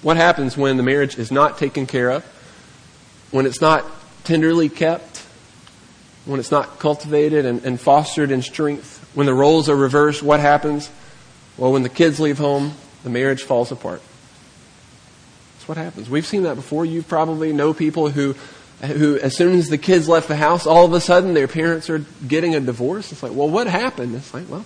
What 0.01 0.17
happens 0.17 0.57
when 0.57 0.77
the 0.77 0.83
marriage 0.83 1.17
is 1.17 1.31
not 1.31 1.57
taken 1.57 1.87
care 1.87 2.11
of? 2.11 2.25
When 3.31 3.45
it's 3.45 3.61
not 3.61 3.85
tenderly 4.25 4.67
kept? 4.67 5.25
When 6.25 6.41
it's 6.41 6.51
not 6.51 6.77
cultivated 6.77 7.45
and, 7.45 7.63
and 7.63 7.79
fostered 7.79 8.31
in 8.31 8.41
strength? 8.41 8.97
When 9.13 9.25
the 9.25 9.33
roles 9.33 9.69
are 9.69 9.75
reversed, 9.75 10.21
what 10.21 10.41
happens? 10.41 10.89
Well, 11.57 11.71
when 11.71 11.83
the 11.83 11.89
kids 11.89 12.19
leave 12.19 12.37
home, 12.37 12.73
the 13.03 13.09
marriage 13.09 13.43
falls 13.43 13.71
apart. 13.71 14.01
That's 15.55 15.69
what 15.69 15.77
happens. 15.77 16.09
We've 16.09 16.25
seen 16.25 16.43
that 16.43 16.55
before. 16.55 16.85
You 16.85 17.01
probably 17.01 17.53
know 17.53 17.73
people 17.73 18.09
who, 18.09 18.35
who, 18.81 19.17
as 19.19 19.35
soon 19.35 19.57
as 19.57 19.69
the 19.69 19.77
kids 19.77 20.07
left 20.07 20.27
the 20.27 20.35
house, 20.35 20.65
all 20.65 20.85
of 20.85 20.93
a 20.93 21.01
sudden 21.01 21.33
their 21.33 21.47
parents 21.47 21.89
are 21.89 21.99
getting 22.27 22.55
a 22.55 22.59
divorce. 22.59 23.11
It's 23.11 23.21
like, 23.21 23.33
well, 23.33 23.49
what 23.49 23.67
happened? 23.67 24.15
It's 24.15 24.33
like, 24.33 24.49
well, 24.49 24.65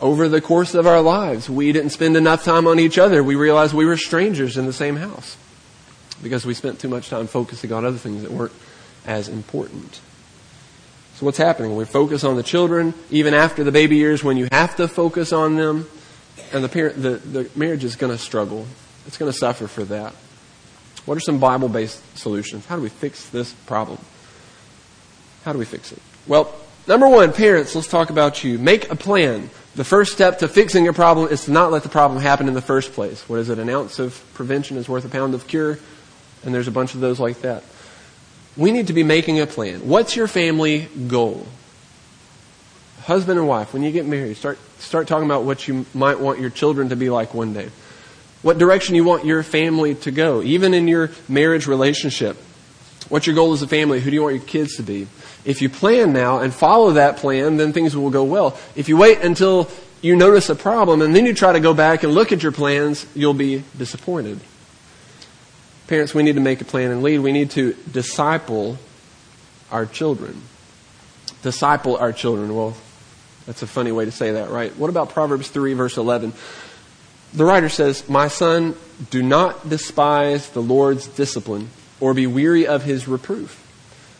over 0.00 0.28
the 0.28 0.40
course 0.40 0.74
of 0.74 0.86
our 0.86 1.00
lives, 1.00 1.48
we 1.48 1.72
didn't 1.72 1.90
spend 1.90 2.16
enough 2.16 2.44
time 2.44 2.66
on 2.66 2.78
each 2.78 2.98
other. 2.98 3.22
We 3.22 3.34
realized 3.34 3.74
we 3.74 3.84
were 3.84 3.96
strangers 3.96 4.56
in 4.56 4.66
the 4.66 4.72
same 4.72 4.96
house 4.96 5.36
because 6.22 6.46
we 6.46 6.54
spent 6.54 6.80
too 6.80 6.88
much 6.88 7.08
time 7.08 7.26
focusing 7.26 7.72
on 7.72 7.84
other 7.84 7.98
things 7.98 8.22
that 8.22 8.30
weren't 8.30 8.52
as 9.06 9.28
important. 9.28 10.00
So 11.16 11.24
what's 11.24 11.38
happening? 11.38 11.76
We 11.76 11.86
focus 11.86 12.24
on 12.24 12.36
the 12.36 12.42
children 12.42 12.92
even 13.10 13.32
after 13.32 13.64
the 13.64 13.72
baby 13.72 13.96
years 13.96 14.22
when 14.22 14.36
you 14.36 14.48
have 14.52 14.76
to 14.76 14.88
focus 14.88 15.32
on 15.32 15.56
them, 15.56 15.88
and 16.52 16.62
the 16.62 16.68
parent, 16.68 17.02
the, 17.02 17.16
the 17.16 17.50
marriage 17.56 17.84
is 17.84 17.96
going 17.96 18.12
to 18.12 18.18
struggle. 18.18 18.66
It's 19.06 19.16
going 19.16 19.32
to 19.32 19.38
suffer 19.38 19.66
for 19.66 19.84
that. 19.84 20.14
What 21.06 21.16
are 21.16 21.20
some 21.20 21.38
Bible-based 21.38 22.18
solutions? 22.18 22.66
How 22.66 22.76
do 22.76 22.82
we 22.82 22.88
fix 22.88 23.28
this 23.30 23.52
problem? 23.52 23.98
How 25.44 25.52
do 25.52 25.58
we 25.58 25.64
fix 25.64 25.92
it? 25.92 26.02
Well, 26.26 26.52
number 26.88 27.08
one, 27.08 27.32
parents, 27.32 27.74
let's 27.74 27.86
talk 27.86 28.10
about 28.10 28.42
you. 28.42 28.58
Make 28.58 28.90
a 28.90 28.96
plan. 28.96 29.48
The 29.76 29.84
first 29.84 30.12
step 30.12 30.40
to 30.40 30.48
fixing 30.48 30.88
a 30.88 30.92
problem 30.92 31.28
is 31.28 31.44
to 31.44 31.52
not 31.52 31.70
let 31.70 31.84
the 31.84 31.88
problem 31.88 32.20
happen 32.20 32.48
in 32.48 32.54
the 32.54 32.62
first 32.62 32.92
place. 32.92 33.26
What 33.28 33.38
is 33.38 33.48
it? 33.48 33.58
An 33.60 33.70
ounce 33.70 34.00
of 34.00 34.20
prevention 34.34 34.76
is 34.76 34.88
worth 34.88 35.04
a 35.04 35.08
pound 35.08 35.34
of 35.34 35.46
cure. 35.46 35.78
And 36.44 36.52
there's 36.52 36.68
a 36.68 36.72
bunch 36.72 36.94
of 36.94 37.00
those 37.00 37.20
like 37.20 37.42
that. 37.42 37.62
We 38.56 38.72
need 38.72 38.88
to 38.88 38.92
be 38.92 39.02
making 39.02 39.38
a 39.38 39.46
plan. 39.46 39.86
What's 39.86 40.16
your 40.16 40.26
family 40.26 40.88
goal? 41.06 41.46
Husband 43.02 43.38
and 43.38 43.46
wife, 43.46 43.72
when 43.72 43.84
you 43.84 43.92
get 43.92 44.06
married, 44.06 44.36
start, 44.36 44.58
start 44.80 45.06
talking 45.06 45.26
about 45.26 45.44
what 45.44 45.68
you 45.68 45.86
might 45.94 46.18
want 46.18 46.40
your 46.40 46.50
children 46.50 46.88
to 46.88 46.96
be 46.96 47.10
like 47.10 47.34
one 47.34 47.52
day. 47.52 47.68
What 48.46 48.58
direction 48.58 48.94
you 48.94 49.02
want 49.02 49.24
your 49.24 49.42
family 49.42 49.96
to 49.96 50.12
go, 50.12 50.40
even 50.40 50.72
in 50.72 50.86
your 50.86 51.10
marriage 51.28 51.66
relationship. 51.66 52.36
What's 53.08 53.26
your 53.26 53.34
goal 53.34 53.52
as 53.54 53.62
a 53.62 53.66
family? 53.66 53.98
Who 53.98 54.08
do 54.08 54.14
you 54.14 54.22
want 54.22 54.36
your 54.36 54.44
kids 54.44 54.76
to 54.76 54.84
be? 54.84 55.08
If 55.44 55.62
you 55.62 55.68
plan 55.68 56.12
now 56.12 56.38
and 56.38 56.54
follow 56.54 56.92
that 56.92 57.16
plan, 57.16 57.56
then 57.56 57.72
things 57.72 57.96
will 57.96 58.08
go 58.08 58.22
well. 58.22 58.56
If 58.76 58.88
you 58.88 58.96
wait 58.96 59.22
until 59.22 59.68
you 60.00 60.14
notice 60.14 60.48
a 60.48 60.54
problem 60.54 61.02
and 61.02 61.12
then 61.12 61.26
you 61.26 61.34
try 61.34 61.54
to 61.54 61.58
go 61.58 61.74
back 61.74 62.04
and 62.04 62.14
look 62.14 62.30
at 62.30 62.44
your 62.44 62.52
plans, 62.52 63.04
you'll 63.16 63.34
be 63.34 63.64
disappointed. 63.76 64.38
Parents, 65.88 66.14
we 66.14 66.22
need 66.22 66.36
to 66.36 66.40
make 66.40 66.60
a 66.60 66.64
plan 66.64 66.92
and 66.92 67.02
lead. 67.02 67.18
We 67.18 67.32
need 67.32 67.50
to 67.50 67.74
disciple 67.90 68.78
our 69.72 69.86
children. 69.86 70.40
Disciple 71.42 71.96
our 71.96 72.12
children. 72.12 72.54
Well, 72.54 72.76
that's 73.44 73.62
a 73.62 73.66
funny 73.66 73.90
way 73.90 74.04
to 74.04 74.12
say 74.12 74.30
that, 74.30 74.50
right? 74.50 74.76
What 74.76 74.88
about 74.88 75.10
Proverbs 75.10 75.48
3, 75.48 75.74
verse 75.74 75.96
11? 75.96 76.32
The 77.34 77.44
writer 77.44 77.68
says, 77.68 78.08
My 78.08 78.28
son, 78.28 78.76
do 79.10 79.22
not 79.22 79.68
despise 79.68 80.48
the 80.50 80.62
Lord's 80.62 81.06
discipline 81.06 81.70
or 82.00 82.14
be 82.14 82.26
weary 82.26 82.66
of 82.66 82.84
his 82.84 83.08
reproof. 83.08 83.62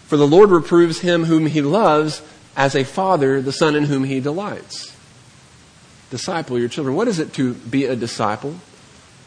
For 0.07 0.16
the 0.16 0.27
Lord 0.27 0.51
reproves 0.51 1.01
him 1.01 1.25
whom 1.25 1.47
he 1.47 1.62
loves 1.62 2.23
as 2.57 2.75
a 2.75 2.85
father, 2.85 3.42
the 3.42 3.53
son 3.53 3.75
in 3.75 3.85
whom 3.85 4.05
he 4.05 4.21
delights. 4.21 4.97
Disciple 6.11 6.59
your 6.59 6.69
children. 6.69 6.97
What 6.97 7.09
is 7.09 7.19
it 7.19 7.33
to 7.35 7.55
be 7.55 7.87
a 7.87 7.97
disciple? 7.97 8.55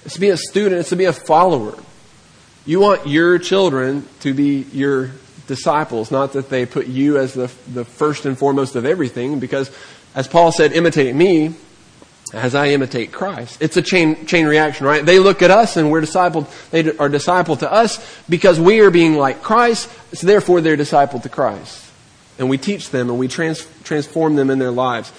It's 0.06 0.16
to 0.16 0.22
be 0.22 0.30
a 0.30 0.38
student, 0.38 0.80
it's 0.80 0.90
to 0.90 0.96
be 0.96 1.06
a 1.06 1.14
follower. 1.14 1.78
You 2.66 2.80
want 2.80 3.08
your 3.08 3.38
children 3.38 4.08
to 4.22 4.34
be 4.34 4.66
your 4.72 5.12
disciples, 5.48 6.12
not 6.12 6.34
that 6.34 6.50
they 6.50 6.66
put 6.66 6.88
you 6.88 7.18
as 7.18 7.34
the, 7.34 7.52
the 7.74 7.84
first 7.84 8.26
and 8.26 8.38
foremost 8.38 8.76
of 8.76 8.86
everything, 8.86 9.40
because 9.40 9.72
as 10.16 10.28
Paul 10.28 10.52
said, 10.52 10.72
imitate 10.72 11.16
me 11.16 11.56
as 12.34 12.56
I 12.56 12.70
imitate 12.70 13.12
Christ. 13.12 13.62
It's 13.62 13.78
a 13.78 13.82
chain, 13.82 14.26
chain 14.26 14.46
reaction, 14.46 14.86
right? 14.86 15.06
They 15.06 15.20
look 15.20 15.42
at 15.42 15.52
us 15.52 15.78
and 15.78 15.92
we're 15.92 16.02
discipled, 16.02 16.48
they 16.72 16.82
are 16.82 17.10
discipled 17.10 17.60
to 17.60 17.72
us 17.72 18.00
because 18.30 18.60
we 18.60 18.82
are 18.82 18.92
being 18.92 19.16
like 19.16 19.42
Christ, 19.42 19.90
so 20.14 20.28
therefore 20.28 20.62
they're 20.62 20.78
discipled 20.78 21.24
to 21.24 21.30
Christ. 21.30 21.86
And 22.38 22.50
we 22.50 22.58
teach 22.58 22.90
them 22.90 23.10
and 23.10 23.20
we 23.20 23.28
trans, 23.28 23.68
transform 23.84 24.36
them 24.36 24.50
in 24.50 24.60
their 24.60 24.72
lives. 24.72 25.12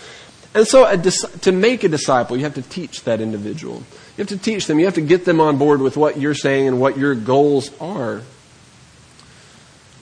And 0.54 0.66
so 0.66 0.84
a, 0.84 0.96
to 0.98 1.52
make 1.52 1.84
a 1.84 1.88
disciple, 1.88 2.36
you 2.36 2.44
have 2.44 2.54
to 2.54 2.62
teach 2.62 3.04
that 3.04 3.20
individual. 3.20 3.76
You 4.16 4.22
have 4.22 4.28
to 4.28 4.38
teach 4.38 4.66
them. 4.66 4.78
You 4.78 4.86
have 4.86 4.94
to 4.94 5.00
get 5.00 5.24
them 5.24 5.40
on 5.40 5.58
board 5.58 5.80
with 5.80 5.96
what 5.96 6.18
you're 6.18 6.34
saying 6.34 6.66
and 6.66 6.80
what 6.80 6.98
your 6.98 7.14
goals 7.14 7.70
are. 7.80 8.22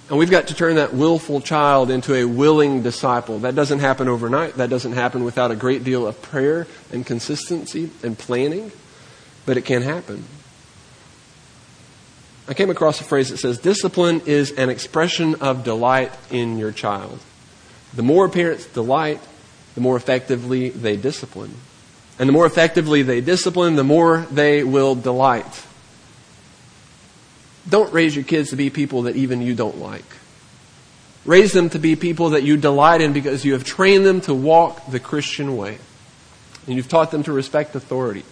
And 0.09 0.19
we've 0.19 0.31
got 0.31 0.49
to 0.49 0.55
turn 0.55 0.77
that 0.77 0.95
willful 0.95 1.43
child 1.43 1.91
into 1.91 2.15
a 2.15 2.25
willing 2.25 2.83
disciple. 2.83 3.41
That 3.41 3.55
doesn't 3.55 3.81
happen 3.81 4.09
overnight. 4.09 4.55
That 4.55 4.71
doesn't 4.71 4.93
happen 4.93 5.23
without 5.23 5.51
a 5.51 5.57
great 5.57 5.85
deal 5.85 6.07
of 6.07 6.21
prayer 6.23 6.67
and 6.93 7.05
consistency 7.05 7.91
and 8.03 8.19
planning, 8.19 8.73
but 9.45 9.59
it 9.59 9.67
can 9.67 9.83
happen. 9.83 10.25
I 12.49 12.55
came 12.55 12.71
across 12.71 12.99
a 13.03 13.05
phrase 13.05 13.29
that 13.29 13.37
says, 13.37 13.59
discipline 13.59 14.23
is 14.25 14.53
an 14.53 14.71
expression 14.71 15.35
of 15.37 15.65
delight 15.65 16.13
in 16.31 16.57
your 16.57 16.73
child. 16.73 17.19
The 17.93 18.03
more 18.03 18.31
parents 18.31 18.65
delight, 18.65 19.21
the 19.75 19.83
more 19.83 19.97
effectively 19.97 20.71
they 20.71 20.97
discipline. 20.97 21.55
And 22.19 22.27
the 22.27 22.33
more 22.33 22.47
effectively 22.47 23.03
they 23.03 23.21
discipline, 23.21 23.77
the 23.77 23.85
more 23.85 24.27
they 24.31 24.65
will 24.65 24.95
delight. 24.95 25.67
Don't 27.69 27.93
raise 27.93 28.15
your 28.15 28.25
kids 28.25 28.51
to 28.51 28.57
be 28.57 28.71
people 28.71 29.03
that 29.03 29.17
even 29.17 29.43
you 29.43 29.55
don't 29.55 29.79
like. 29.79 30.05
Raise 31.25 31.53
them 31.53 31.69
to 31.71 31.79
be 31.79 31.97
people 31.97 32.31
that 32.31 32.43
you 32.43 32.57
delight 32.57 33.01
in 33.01 33.13
because 33.13 33.45
you 33.45 33.53
have 33.53 33.65
trained 33.65 34.07
them 34.07 34.21
to 34.23 34.33
walk 34.33 34.87
the 34.91 35.01
Christian 35.01 35.57
way. 35.57 35.79
And 36.67 36.77
you've 36.77 36.89
taught 36.89 37.11
them 37.11 37.23
to 37.25 37.33
respect 37.33 37.75
authority 37.75 38.25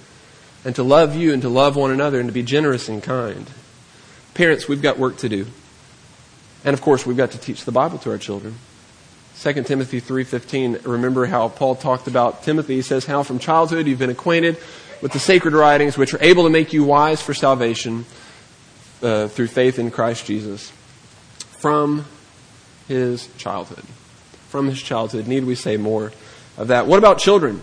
and 0.64 0.75
to 0.77 0.83
love 0.83 1.14
you 1.14 1.33
and 1.33 1.42
to 1.42 1.49
love 1.49 1.77
one 1.77 1.90
another 1.90 2.18
and 2.18 2.29
to 2.29 2.33
be 2.33 2.42
generous 2.42 2.88
and 2.88 3.03
kind. 3.03 3.51
Parents, 4.35 4.68
we've 4.68 4.83
got 4.83 4.99
work 4.99 5.18
to 5.18 5.29
do. 5.29 5.46
And 6.64 6.75
of 6.75 6.81
course, 6.81 7.07
we've 7.07 7.16
got 7.16 7.33
to 7.33 7.38
teach 7.38 7.64
the 7.64 7.72
Bible 7.72 7.99
to 7.99 8.11
our 8.11 8.18
children. 8.18 8.57
2 9.38 9.53
Timothy 9.64 10.01
3:15 10.01 10.87
remember 10.87 11.27
how 11.27 11.49
Paul 11.49 11.75
talked 11.75 12.09
about 12.09 12.42
Timothy 12.42 12.77
he 12.77 12.83
says 12.83 13.05
how 13.05 13.22
from 13.22 13.38
childhood 13.38 13.87
you've 13.87 13.99
been 13.99 14.09
acquainted 14.09 14.57
with 15.03 15.12
the 15.12 15.18
sacred 15.18 15.53
writings 15.53 15.99
which 15.99 16.14
are 16.14 16.22
able 16.22 16.44
to 16.44 16.51
make 16.51 16.72
you 16.72 16.85
wise 16.85 17.20
for 17.20 17.35
salvation 17.35 18.07
uh, 19.03 19.29
through 19.29 19.49
faith 19.49 19.79
in 19.79 19.91
Christ 19.91 20.27
Jesus 20.27 20.71
from 21.59 22.05
his 22.89 23.29
childhood 23.37 23.85
from 24.49 24.69
his 24.69 24.81
childhood 24.81 25.27
need 25.27 25.45
we 25.45 25.55
say 25.55 25.77
more 25.77 26.13
of 26.57 26.69
that 26.69 26.87
what 26.87 26.99
about 26.99 27.19
children 27.19 27.61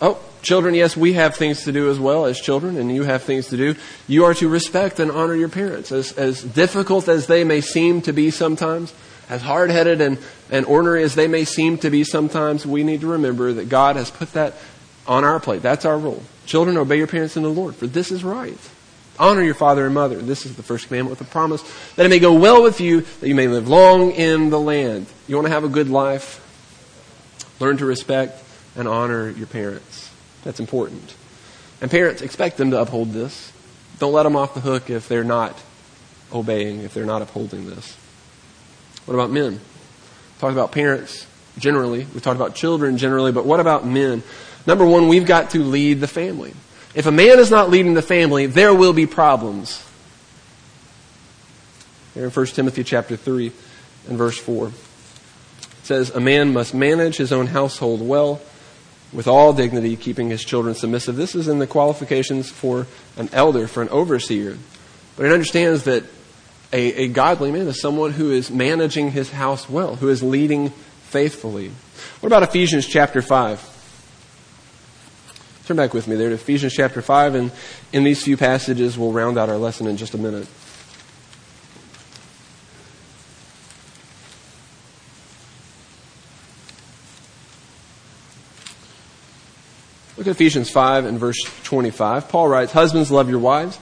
oh 0.00 0.18
children 0.40 0.74
yes 0.74 0.96
we 0.96 1.12
have 1.12 1.36
things 1.36 1.64
to 1.64 1.72
do 1.72 1.90
as 1.90 2.00
well 2.00 2.24
as 2.24 2.40
children 2.40 2.78
and 2.78 2.94
you 2.94 3.02
have 3.02 3.22
things 3.22 3.48
to 3.48 3.56
do 3.58 3.74
you 4.06 4.24
are 4.24 4.32
to 4.32 4.48
respect 4.48 4.98
and 5.00 5.10
honor 5.10 5.34
your 5.34 5.50
parents 5.50 5.92
as 5.92 6.12
as 6.12 6.42
difficult 6.42 7.08
as 7.08 7.26
they 7.26 7.44
may 7.44 7.60
seem 7.60 8.00
to 8.00 8.12
be 8.12 8.30
sometimes 8.30 8.94
as 9.28 9.42
hard 9.42 9.70
headed 9.70 10.00
and, 10.00 10.18
and 10.50 10.64
ornery 10.66 11.02
as 11.02 11.14
they 11.14 11.28
may 11.28 11.44
seem 11.44 11.78
to 11.78 11.90
be 11.90 12.04
sometimes, 12.04 12.66
we 12.66 12.82
need 12.82 13.02
to 13.02 13.06
remember 13.06 13.52
that 13.52 13.68
God 13.68 13.96
has 13.96 14.10
put 14.10 14.32
that 14.32 14.54
on 15.06 15.24
our 15.24 15.40
plate. 15.40 15.62
That's 15.62 15.84
our 15.84 15.98
role. 15.98 16.22
Children, 16.46 16.76
obey 16.76 16.96
your 16.96 17.06
parents 17.06 17.36
in 17.36 17.42
the 17.42 17.50
Lord, 17.50 17.74
for 17.74 17.86
this 17.86 18.10
is 18.10 18.24
right. 18.24 18.58
Honor 19.18 19.42
your 19.42 19.54
father 19.54 19.84
and 19.84 19.94
mother. 19.94 20.16
This 20.16 20.46
is 20.46 20.56
the 20.56 20.62
first 20.62 20.86
commandment 20.86 21.18
with 21.18 21.28
a 21.28 21.30
promise 21.30 21.62
that 21.96 22.06
it 22.06 22.08
may 22.08 22.20
go 22.20 22.34
well 22.34 22.62
with 22.62 22.80
you, 22.80 23.00
that 23.00 23.28
you 23.28 23.34
may 23.34 23.48
live 23.48 23.68
long 23.68 24.12
in 24.12 24.50
the 24.50 24.60
land. 24.60 25.06
You 25.26 25.36
want 25.36 25.46
to 25.46 25.52
have 25.52 25.64
a 25.64 25.68
good 25.68 25.88
life? 25.88 26.44
Learn 27.60 27.76
to 27.78 27.84
respect 27.84 28.42
and 28.76 28.86
honor 28.86 29.28
your 29.30 29.48
parents. 29.48 30.10
That's 30.44 30.60
important. 30.60 31.14
And 31.80 31.90
parents, 31.90 32.22
expect 32.22 32.56
them 32.56 32.70
to 32.70 32.80
uphold 32.80 33.12
this. 33.12 33.52
Don't 33.98 34.12
let 34.12 34.22
them 34.22 34.36
off 34.36 34.54
the 34.54 34.60
hook 34.60 34.90
if 34.90 35.08
they're 35.08 35.24
not 35.24 35.60
obeying, 36.32 36.80
if 36.80 36.94
they're 36.94 37.04
not 37.04 37.22
upholding 37.22 37.68
this. 37.68 37.96
What 39.06 39.14
about 39.14 39.30
men? 39.30 39.60
Talked 40.38 40.52
about 40.52 40.70
parents 40.70 41.26
generally. 41.58 42.06
We 42.14 42.20
talked 42.20 42.36
about 42.36 42.54
children 42.54 42.98
generally, 42.98 43.32
but 43.32 43.44
what 43.44 43.58
about 43.58 43.84
men? 43.84 44.22
Number 44.66 44.86
one, 44.86 45.08
we've 45.08 45.26
got 45.26 45.50
to 45.50 45.64
lead 45.64 46.00
the 46.00 46.06
family. 46.06 46.54
If 46.94 47.06
a 47.06 47.12
man 47.12 47.38
is 47.38 47.50
not 47.50 47.70
leading 47.70 47.94
the 47.94 48.02
family, 48.02 48.46
there 48.46 48.74
will 48.74 48.92
be 48.92 49.06
problems. 49.06 49.84
Here 52.14 52.24
in 52.24 52.30
1 52.30 52.46
Timothy 52.46 52.82
chapter 52.82 53.16
3 53.16 53.52
and 54.08 54.18
verse 54.18 54.38
4. 54.38 54.68
It 54.68 54.72
says, 55.82 56.10
A 56.10 56.20
man 56.20 56.52
must 56.52 56.74
manage 56.74 57.16
his 57.16 57.32
own 57.32 57.46
household 57.46 58.06
well, 58.06 58.40
with 59.12 59.28
all 59.28 59.52
dignity, 59.52 59.96
keeping 59.96 60.30
his 60.30 60.44
children 60.44 60.74
submissive. 60.74 61.16
This 61.16 61.34
is 61.34 61.48
in 61.48 61.58
the 61.58 61.66
qualifications 61.66 62.50
for 62.50 62.86
an 63.16 63.28
elder, 63.32 63.68
for 63.68 63.82
an 63.82 63.88
overseer. 63.90 64.56
But 65.16 65.26
it 65.26 65.32
understands 65.32 65.84
that 65.84 66.04
a, 66.72 67.04
a 67.04 67.08
godly 67.08 67.50
man 67.50 67.66
is 67.66 67.80
someone 67.80 68.12
who 68.12 68.30
is 68.30 68.50
managing 68.50 69.10
his 69.10 69.30
house 69.30 69.68
well, 69.68 69.96
who 69.96 70.08
is 70.08 70.22
leading 70.22 70.70
faithfully. 70.70 71.70
What 72.20 72.26
about 72.26 72.42
Ephesians 72.42 72.86
chapter 72.86 73.22
5? 73.22 73.77
Turn 75.68 75.76
back 75.76 75.92
with 75.92 76.08
me 76.08 76.16
there 76.16 76.30
to 76.30 76.34
Ephesians 76.36 76.72
chapter 76.72 77.02
5, 77.02 77.34
and 77.34 77.52
in 77.92 78.02
these 78.02 78.22
few 78.22 78.38
passages, 78.38 78.96
we'll 78.96 79.12
round 79.12 79.36
out 79.36 79.50
our 79.50 79.58
lesson 79.58 79.86
in 79.86 79.98
just 79.98 80.14
a 80.14 80.16
minute. 80.16 80.48
Look 90.16 90.26
at 90.26 90.30
Ephesians 90.30 90.70
5 90.70 91.04
and 91.04 91.18
verse 91.18 91.36
25. 91.64 92.30
Paul 92.30 92.48
writes, 92.48 92.72
Husbands, 92.72 93.10
love 93.10 93.28
your 93.28 93.38
wives. 93.38 93.78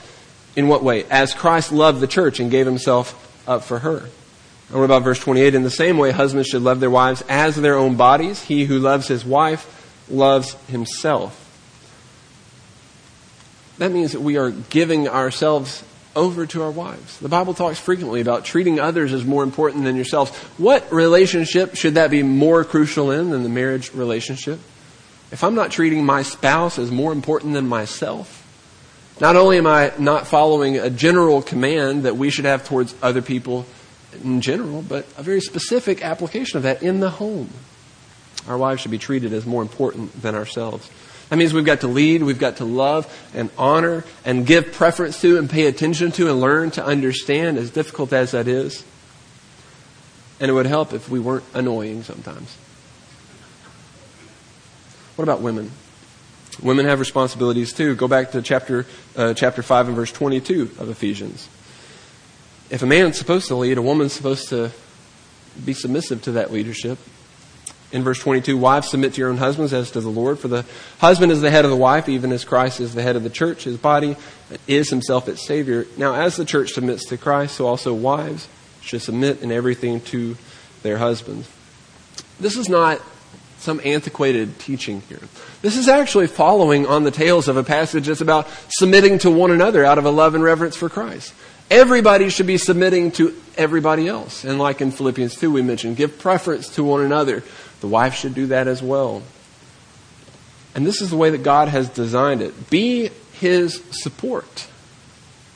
In 0.57 0.66
what 0.66 0.83
way? 0.83 1.05
As 1.05 1.35
Christ 1.35 1.70
loved 1.70 2.01
the 2.01 2.09
church 2.09 2.40
and 2.40 2.51
gave 2.51 2.66
himself 2.66 3.44
up 3.46 3.62
for 3.62 3.79
her. 3.79 3.99
And 3.99 4.77
what 4.77 4.87
about 4.87 5.05
verse 5.05 5.20
28? 5.20 5.55
In 5.55 5.62
the 5.62 5.70
same 5.70 5.99
way, 5.99 6.11
husbands 6.11 6.49
should 6.49 6.62
love 6.62 6.81
their 6.81 6.90
wives 6.90 7.22
as 7.29 7.55
their 7.55 7.77
own 7.77 7.94
bodies. 7.94 8.42
He 8.42 8.64
who 8.64 8.81
loves 8.81 9.07
his 9.07 9.25
wife 9.25 10.05
loves 10.11 10.55
himself 10.64 11.44
that 13.79 13.93
means 13.93 14.12
that 14.12 14.21
we 14.21 14.37
are 14.37 14.51
giving 14.51 15.09
ourselves 15.09 15.83
over 16.15 16.47
to 16.47 16.62
our 16.62 16.71
wives. 16.71 17.19
The 17.19 17.29
Bible 17.29 17.53
talks 17.53 17.79
frequently 17.79 18.23
about 18.23 18.45
treating 18.45 18.81
others 18.81 19.12
as 19.12 19.25
more 19.25 19.43
important 19.43 19.85
than 19.85 19.97
yourselves. 19.97 20.35
What 20.57 20.91
relationship 20.91 21.77
should 21.77 21.95
that 21.95 22.11
be 22.11 22.23
more 22.23 22.65
crucial 22.65 23.11
in 23.11 23.31
than 23.31 23.43
the 23.43 23.51
marriage 23.51 23.93
relationship? 23.93 24.59
If 25.31 25.45
I'm 25.45 25.55
not 25.55 25.71
treating 25.71 26.07
my 26.07 26.23
spouse 26.23 26.79
as 26.79 26.91
more 26.91 27.12
important 27.12 27.53
than 27.53 27.69
myself, 27.69 28.43
not 29.21 29.37
only 29.37 29.59
am 29.59 29.67
I 29.67 29.93
not 29.99 30.27
following 30.27 30.79
a 30.79 30.89
general 30.89 31.43
command 31.43 32.05
that 32.05 32.17
we 32.17 32.31
should 32.31 32.45
have 32.45 32.67
towards 32.67 32.95
other 33.03 33.23
people 33.23 33.67
in 34.23 34.41
general, 34.41 34.83
but 34.83 35.07
a 35.19 35.23
very 35.23 35.41
specific 35.41 36.03
application 36.03 36.57
of 36.57 36.62
that 36.62 36.83
in 36.83 37.01
the 37.01 37.11
home. 37.11 37.51
Our 38.49 38.57
wives 38.57 38.81
should 38.81 38.91
be 38.91 38.99
treated 38.99 39.33
as 39.33 39.45
more 39.45 39.62
important 39.62 40.23
than 40.23 40.35
ourselves. 40.35 40.89
That 41.29 41.37
means 41.37 41.53
we've 41.53 41.65
got 41.65 41.81
to 41.81 41.89
lead, 41.89 42.23
we've 42.23 42.39
got 42.39 42.59
to 42.59 42.65
love 42.65 43.12
and 43.35 43.51
honor 43.59 44.05
and 44.25 44.47
give 44.47 44.73
preference 44.73 45.21
to 45.23 45.39
and 45.39 45.51
pay 45.51 45.67
attention 45.67 46.12
to 46.12 46.31
and 46.31 46.41
learn 46.41 46.71
to 46.73 46.85
understand, 46.85 47.59
as 47.59 47.71
difficult 47.71 48.12
as 48.12 48.31
that 48.31 48.47
is. 48.47 48.85
And 50.39 50.51
it 50.51 50.55
would 50.55 50.67
help 50.67 50.93
if 50.93 51.09
we 51.09 51.19
weren't 51.19 51.45
annoying 51.53 52.05
sometimes. 52.05 52.57
What 55.17 55.25
about 55.25 55.41
women? 55.41 55.73
Women 56.62 56.87
have 56.87 57.01
responsibilities 57.01 57.73
too. 57.73 57.97
Go 57.97 58.07
back 58.07 58.31
to 58.33 58.43
chapter, 58.43 58.87
uh, 59.17 59.35
chapter 59.35 59.62
5 59.62 59.89
and 59.89 59.97
verse 59.97 60.12
22 60.12 60.71
of 60.79 60.89
Ephesians. 60.89 61.49
If 62.71 62.83
a 62.83 62.87
man's 62.87 63.19
supposed 63.19 63.49
to 63.49 63.57
lead, 63.57 63.79
a 63.79 63.83
woman's 63.83 64.12
supposed 64.12 64.49
to 64.51 64.71
be 65.65 65.73
submissive 65.73 66.23
to 66.23 66.33
that 66.33 66.53
leadership 66.53 66.99
in 67.97 68.05
verse 68.05 68.19
22, 68.19 68.59
wives 68.59 68.91
submit 68.91 69.15
to 69.15 69.23
your 69.23 69.31
own 69.31 69.39
husbands 69.39 69.73
as 69.73 69.91
to 69.93 70.03
the 70.03 70.11
Lord, 70.11 70.39
for 70.39 70.49
the 70.49 70.67
husband 70.99 71.33
is 71.33 71.41
the 71.41 71.51
head 71.51 71.65
of 71.65 71.71
the 71.71 71.77
wife, 71.77 72.11
even 72.11 72.31
as 72.31 72.45
Christ 72.45 72.79
is 72.79 72.95
the 72.95 73.01
head 73.01 73.17
of 73.17 73.23
the 73.23 73.31
church, 73.31 73.65
his 73.65 73.79
body 73.79 74.17
is 74.67 74.91
himself 74.91 75.29
its 75.29 75.47
Savior. 75.47 75.87
Now, 75.97 76.15
as 76.15 76.37
the 76.37 76.45
church 76.45 76.73
submits 76.73 77.07
to 77.07 77.17
Christ, 77.17 77.57
so 77.57 77.67
also 77.67 77.95
wives 77.95 78.49
should 78.83 79.01
submit 79.01 79.41
in 79.41 79.51
everything 79.51 80.03
to 80.03 80.37
their 80.83 80.99
husbands. 80.99 81.49
This 82.39 82.59
is 82.59 82.69
not 82.69 83.01
some 83.57 83.81
antiquated 83.83 84.59
teaching 84.59 85.01
here. 85.09 85.23
This 85.63 85.79
is 85.79 85.89
actually 85.89 86.27
following 86.27 86.87
on 86.87 87.03
the 87.03 87.11
tails 87.11 87.49
of 87.49 87.57
a 87.57 87.65
passage 87.65 88.09
that's 88.09 88.21
about 88.21 88.47
submitting 88.69 89.21
to 89.21 89.31
one 89.31 89.51
another 89.51 89.87
out 89.87 89.97
of 89.97 90.05
a 90.05 90.11
love 90.11 90.35
and 90.35 90.45
reverence 90.45 90.77
for 90.77 90.91
Christ. 90.91 91.33
Everybody 91.71 92.29
should 92.29 92.47
be 92.47 92.59
submitting 92.59 93.11
to 93.13 93.35
everybody 93.57 94.07
else. 94.07 94.45
And 94.45 94.59
like 94.59 94.81
in 94.81 94.93
Philippians 94.93 95.37
2, 95.37 95.51
we 95.51 95.63
mentioned, 95.63 95.97
give 95.97 96.19
preference 96.19 96.69
to 96.77 96.85
one 96.85 97.01
another 97.01 97.43
the 97.81 97.89
wife 97.89 98.15
should 98.15 98.35
do 98.35 98.47
that 98.49 98.69
as 98.69 98.83
well. 98.83 99.23
And 100.75 100.87
this 100.87 101.01
is 101.01 101.11
the 101.11 101.17
way 101.17 101.31
that 101.31 101.43
God 101.43 101.69
has 101.69 101.89
designed 101.89 102.43
it. 102.43 102.71
Be 102.71 103.11
his 103.33 103.83
support. 103.91 104.69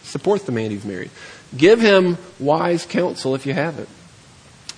Support 0.03 0.47
the 0.47 0.53
man 0.53 0.71
you've 0.71 0.87
married. 0.87 1.11
Give 1.57 1.81
him 1.81 2.17
wise 2.39 2.87
counsel 2.87 3.35
if 3.35 3.47
you 3.47 3.53
have 3.53 3.79
it. 3.79 3.89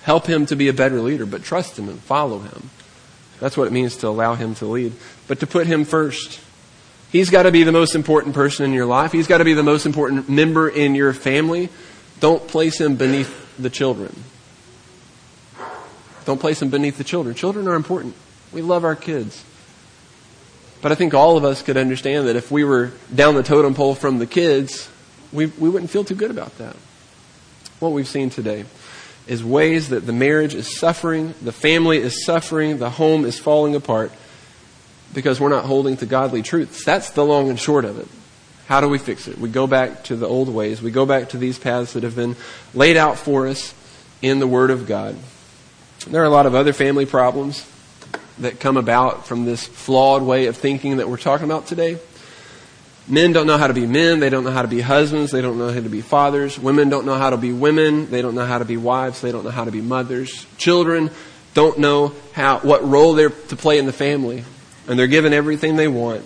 Help 0.03 0.25
him 0.25 0.45
to 0.47 0.55
be 0.55 0.67
a 0.67 0.73
better 0.73 0.99
leader, 0.99 1.25
but 1.25 1.43
trust 1.43 1.79
him 1.79 1.87
and 1.87 1.99
follow 1.99 2.39
him. 2.39 2.69
That's 3.39 3.55
what 3.55 3.67
it 3.67 3.73
means 3.73 3.97
to 3.97 4.07
allow 4.07 4.35
him 4.35 4.55
to 4.55 4.65
lead. 4.65 4.93
But 5.27 5.39
to 5.39 5.47
put 5.47 5.65
him 5.67 5.85
first. 5.85 6.39
He's 7.11 7.29
got 7.29 7.43
to 7.43 7.51
be 7.51 7.63
the 7.63 7.71
most 7.71 7.95
important 7.95 8.33
person 8.33 8.65
in 8.65 8.73
your 8.73 8.85
life. 8.85 9.11
He's 9.11 9.27
got 9.27 9.37
to 9.37 9.45
be 9.45 9.53
the 9.53 9.63
most 9.63 9.85
important 9.85 10.29
member 10.29 10.67
in 10.67 10.95
your 10.95 11.13
family. 11.13 11.69
Don't 12.19 12.45
place 12.47 12.81
him 12.81 12.95
beneath 12.95 13.55
the 13.57 13.69
children. 13.69 14.23
Don't 16.25 16.39
place 16.39 16.59
them 16.59 16.69
beneath 16.69 16.97
the 16.97 17.03
children. 17.03 17.35
Children 17.35 17.67
are 17.67 17.75
important. 17.75 18.15
We 18.51 18.61
love 18.61 18.83
our 18.83 18.95
kids. 18.95 19.43
But 20.81 20.91
I 20.91 20.95
think 20.95 21.13
all 21.13 21.37
of 21.37 21.45
us 21.45 21.61
could 21.61 21.77
understand 21.77 22.27
that 22.27 22.35
if 22.35 22.51
we 22.51 22.63
were 22.63 22.91
down 23.13 23.35
the 23.35 23.43
totem 23.43 23.73
pole 23.73 23.95
from 23.95 24.19
the 24.19 24.25
kids, 24.25 24.89
we, 25.31 25.45
we 25.45 25.69
wouldn't 25.69 25.89
feel 25.89 26.03
too 26.03 26.15
good 26.15 26.31
about 26.31 26.57
that. 26.57 26.75
What 27.79 27.93
we've 27.93 28.07
seen 28.07 28.29
today 28.29 28.65
is 29.27 29.43
ways 29.43 29.89
that 29.89 30.05
the 30.05 30.13
marriage 30.13 30.53
is 30.53 30.77
suffering, 30.77 31.33
the 31.41 31.51
family 31.51 31.97
is 31.97 32.25
suffering, 32.25 32.77
the 32.77 32.89
home 32.89 33.23
is 33.23 33.39
falling 33.39 33.75
apart 33.75 34.11
because 35.13 35.39
we're 35.39 35.49
not 35.49 35.65
holding 35.65 35.95
to 35.97 36.05
godly 36.05 36.41
truths. 36.41 36.83
That's 36.83 37.11
the 37.11 37.23
long 37.23 37.49
and 37.49 37.59
short 37.59 37.85
of 37.85 37.99
it. 37.99 38.07
How 38.67 38.81
do 38.81 38.89
we 38.89 38.97
fix 38.97 39.27
it? 39.27 39.37
We 39.37 39.49
go 39.49 39.67
back 39.67 40.05
to 40.05 40.15
the 40.15 40.27
old 40.27 40.49
ways. 40.49 40.81
We 40.81 40.91
go 40.91 41.05
back 41.05 41.29
to 41.29 41.37
these 41.37 41.59
paths 41.59 41.93
that 41.93 42.03
have 42.03 42.15
been 42.15 42.35
laid 42.73 42.97
out 42.97 43.17
for 43.17 43.47
us 43.47 43.73
in 44.21 44.39
the 44.39 44.47
Word 44.47 44.71
of 44.71 44.87
God. 44.87 45.15
There 46.05 46.21
are 46.21 46.25
a 46.25 46.29
lot 46.29 46.45
of 46.45 46.53
other 46.53 46.73
family 46.73 47.05
problems 47.05 47.65
that 48.39 48.59
come 48.59 48.75
about 48.75 49.25
from 49.25 49.45
this 49.45 49.65
flawed 49.65 50.21
way 50.21 50.47
of 50.47 50.57
thinking 50.57 50.97
that 50.97 51.07
we're 51.07 51.17
talking 51.17 51.45
about 51.45 51.67
today. 51.67 51.97
Men 53.07 53.31
don't 53.31 53.47
know 53.47 53.57
how 53.57 53.67
to 53.67 53.73
be 53.73 53.85
men. 53.85 54.19
They 54.19 54.29
don't 54.29 54.43
know 54.43 54.51
how 54.51 54.63
to 54.63 54.67
be 54.67 54.81
husbands. 54.81 55.31
They 55.31 55.41
don't 55.41 55.57
know 55.57 55.69
how 55.69 55.79
to 55.79 55.89
be 55.89 56.01
fathers. 56.01 56.59
Women 56.59 56.89
don't 56.89 57.05
know 57.05 57.15
how 57.15 57.29
to 57.29 57.37
be 57.37 57.53
women. 57.53 58.09
They 58.11 58.21
don't 58.21 58.35
know 58.35 58.45
how 58.45 58.57
to 58.57 58.65
be 58.65 58.75
wives. 58.75 59.21
They 59.21 59.31
don't 59.31 59.45
know 59.45 59.49
how 59.49 59.63
to 59.63 59.71
be 59.71 59.81
mothers. 59.81 60.45
Children 60.57 61.09
don't 61.53 61.79
know 61.79 62.13
how, 62.33 62.59
what 62.59 62.83
role 62.83 63.13
they're 63.13 63.29
to 63.29 63.55
play 63.55 63.77
in 63.77 63.85
the 63.85 63.93
family. 63.93 64.43
And 64.87 64.99
they're 64.99 65.07
given 65.07 65.31
everything 65.31 65.77
they 65.77 65.87
want. 65.87 66.25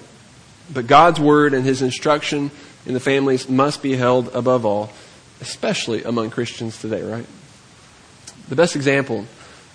But 0.74 0.88
God's 0.88 1.20
word 1.20 1.54
and 1.54 1.64
His 1.64 1.84
instruction 1.84 2.50
in 2.88 2.94
the 2.94 3.00
families 3.00 3.48
must 3.48 3.84
be 3.84 3.96
held 3.96 4.30
above 4.36 4.66
all, 4.66 4.92
especially 5.40 6.04
among 6.04 6.32
Christians 6.32 6.80
today, 6.80 7.04
right? 7.04 7.26
The 8.50 8.56
best 8.56 8.76
example 8.76 9.28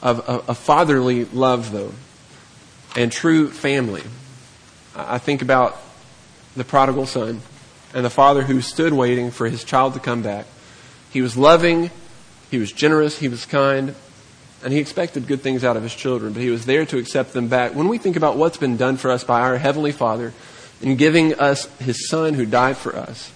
of 0.02 0.28
a, 0.28 0.50
a 0.50 0.54
fatherly 0.54 1.24
love, 1.26 1.70
though, 1.72 1.92
and 2.96 3.10
true 3.10 3.48
family. 3.48 4.02
I 4.94 5.18
think 5.18 5.40
about 5.40 5.80
the 6.56 6.64
prodigal 6.64 7.06
son 7.06 7.40
and 7.94 8.04
the 8.04 8.10
father 8.10 8.42
who 8.42 8.60
stood 8.60 8.92
waiting 8.92 9.30
for 9.30 9.48
his 9.48 9.64
child 9.64 9.94
to 9.94 10.00
come 10.00 10.22
back. 10.22 10.46
He 11.10 11.22
was 11.22 11.36
loving, 11.36 11.90
he 12.50 12.58
was 12.58 12.72
generous, 12.72 13.18
he 13.18 13.28
was 13.28 13.46
kind, 13.46 13.94
and 14.64 14.72
he 14.72 14.78
expected 14.78 15.26
good 15.26 15.40
things 15.40 15.64
out 15.64 15.76
of 15.76 15.82
his 15.82 15.94
children, 15.94 16.32
but 16.32 16.42
he 16.42 16.50
was 16.50 16.66
there 16.66 16.84
to 16.86 16.98
accept 16.98 17.32
them 17.32 17.48
back. 17.48 17.74
When 17.74 17.88
we 17.88 17.98
think 17.98 18.16
about 18.16 18.36
what's 18.36 18.56
been 18.56 18.76
done 18.76 18.96
for 18.96 19.10
us 19.10 19.24
by 19.24 19.40
our 19.40 19.56
Heavenly 19.56 19.92
Father 19.92 20.32
in 20.80 20.96
giving 20.96 21.34
us 21.34 21.66
his 21.78 22.08
Son 22.08 22.34
who 22.34 22.46
died 22.46 22.76
for 22.76 22.96
us, 22.96 23.32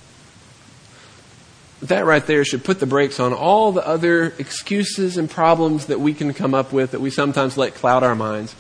that 1.83 2.07
right 2.07 2.27
there 2.27 2.45
should 2.45 2.65
put 2.65 2.81
the 2.81 2.87
brakes 2.87 3.21
on 3.21 3.33
all 3.33 3.73
the 3.73 3.87
other 3.87 4.33
excuses 4.39 5.19
and 5.19 5.31
problems 5.31 5.87
that 5.87 6.01
we 6.01 6.15
can 6.15 6.33
come 6.33 6.55
up 6.55 6.73
with 6.73 6.93
that 6.93 7.01
we 7.01 7.11
sometimes 7.11 7.57
let 7.57 7.75
cloud 7.75 8.03
our 8.03 8.15
minds. 8.15 8.55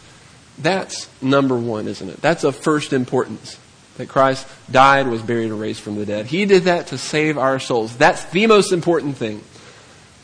That's 0.58 1.08
number 1.22 1.56
one, 1.56 1.88
isn't 1.88 2.08
it? 2.08 2.20
That's 2.20 2.44
of 2.44 2.56
first 2.56 2.92
importance. 2.92 3.58
that 3.96 4.08
Christ 4.08 4.46
died, 4.70 5.08
was 5.08 5.22
buried, 5.22 5.50
and 5.50 5.60
raised 5.60 5.80
from 5.80 5.96
the 5.96 6.06
dead. 6.06 6.26
He 6.26 6.44
did 6.44 6.64
that 6.64 6.88
to 6.88 6.98
save 6.98 7.38
our 7.38 7.58
souls. 7.58 7.96
That's 7.96 8.24
the 8.26 8.46
most 8.46 8.72
important 8.72 9.16
thing. 9.16 9.42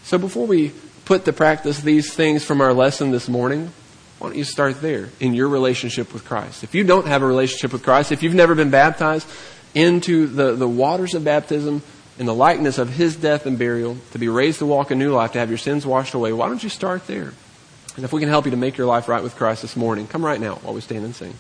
So 0.05 0.19
before 0.19 0.47
we 0.47 0.73
put 1.05 1.25
to 1.25 1.33
practice 1.33 1.81
these 1.81 2.13
things 2.13 2.45
from 2.45 2.61
our 2.61 2.73
lesson 2.73 3.11
this 3.11 3.29
morning, 3.29 3.73
why 4.19 4.29
don't 4.29 4.37
you 4.37 4.45
start 4.45 4.81
there 4.81 5.09
in 5.21 5.35
your 5.35 5.49
relationship 5.49 6.13
with 6.13 6.25
Christ? 6.25 6.63
If 6.63 6.75
you 6.75 6.85
don't 6.85 7.07
have 7.07 7.23
a 7.23 7.27
relationship 7.27 7.73
with 7.73 7.83
Christ, 7.83 8.13
if 8.13 8.23
you've 8.23 8.35
never 8.35 8.55
been 8.55 8.71
baptized 8.71 9.27
into 9.75 10.27
the, 10.27 10.55
the 10.55 10.69
waters 10.69 11.15
of 11.15 11.25
baptism, 11.25 11.83
in 12.23 12.27
the 12.27 12.33
likeness 12.33 12.79
of 12.79 12.89
his 12.89 13.17
death 13.17 13.47
and 13.47 13.59
burial, 13.59 13.97
to 14.13 14.19
be 14.19 14.29
raised 14.29 14.61
to 14.61 14.67
walk 14.67 14.93
a 14.93 14.95
new 14.95 15.13
life, 15.13 15.33
to 15.33 15.41
have 15.41 15.49
your 15.49 15.59
sins 15.59 15.85
washed 15.85 16.15
away, 16.15 16.33
why 16.33 16.47
don't 16.47 16.63
you 16.63 16.69
start 16.69 17.05
there? 17.09 17.35
And 17.97 18.05
if 18.05 18.13
we 18.13 18.21
can 18.21 18.29
help 18.29 18.45
you 18.45 18.53
to 18.53 18.57
make 18.57 18.77
your 18.77 18.87
life 18.87 19.09
right 19.09 19.25
with 19.25 19.35
Christ 19.35 19.63
this 19.63 19.75
morning, 19.75 20.07
come 20.07 20.25
right 20.25 20.41
now 20.41 20.55
while 20.63 20.73
we 20.73 20.81
stand 20.81 21.05
and 21.05 21.17
sing. 21.17 21.35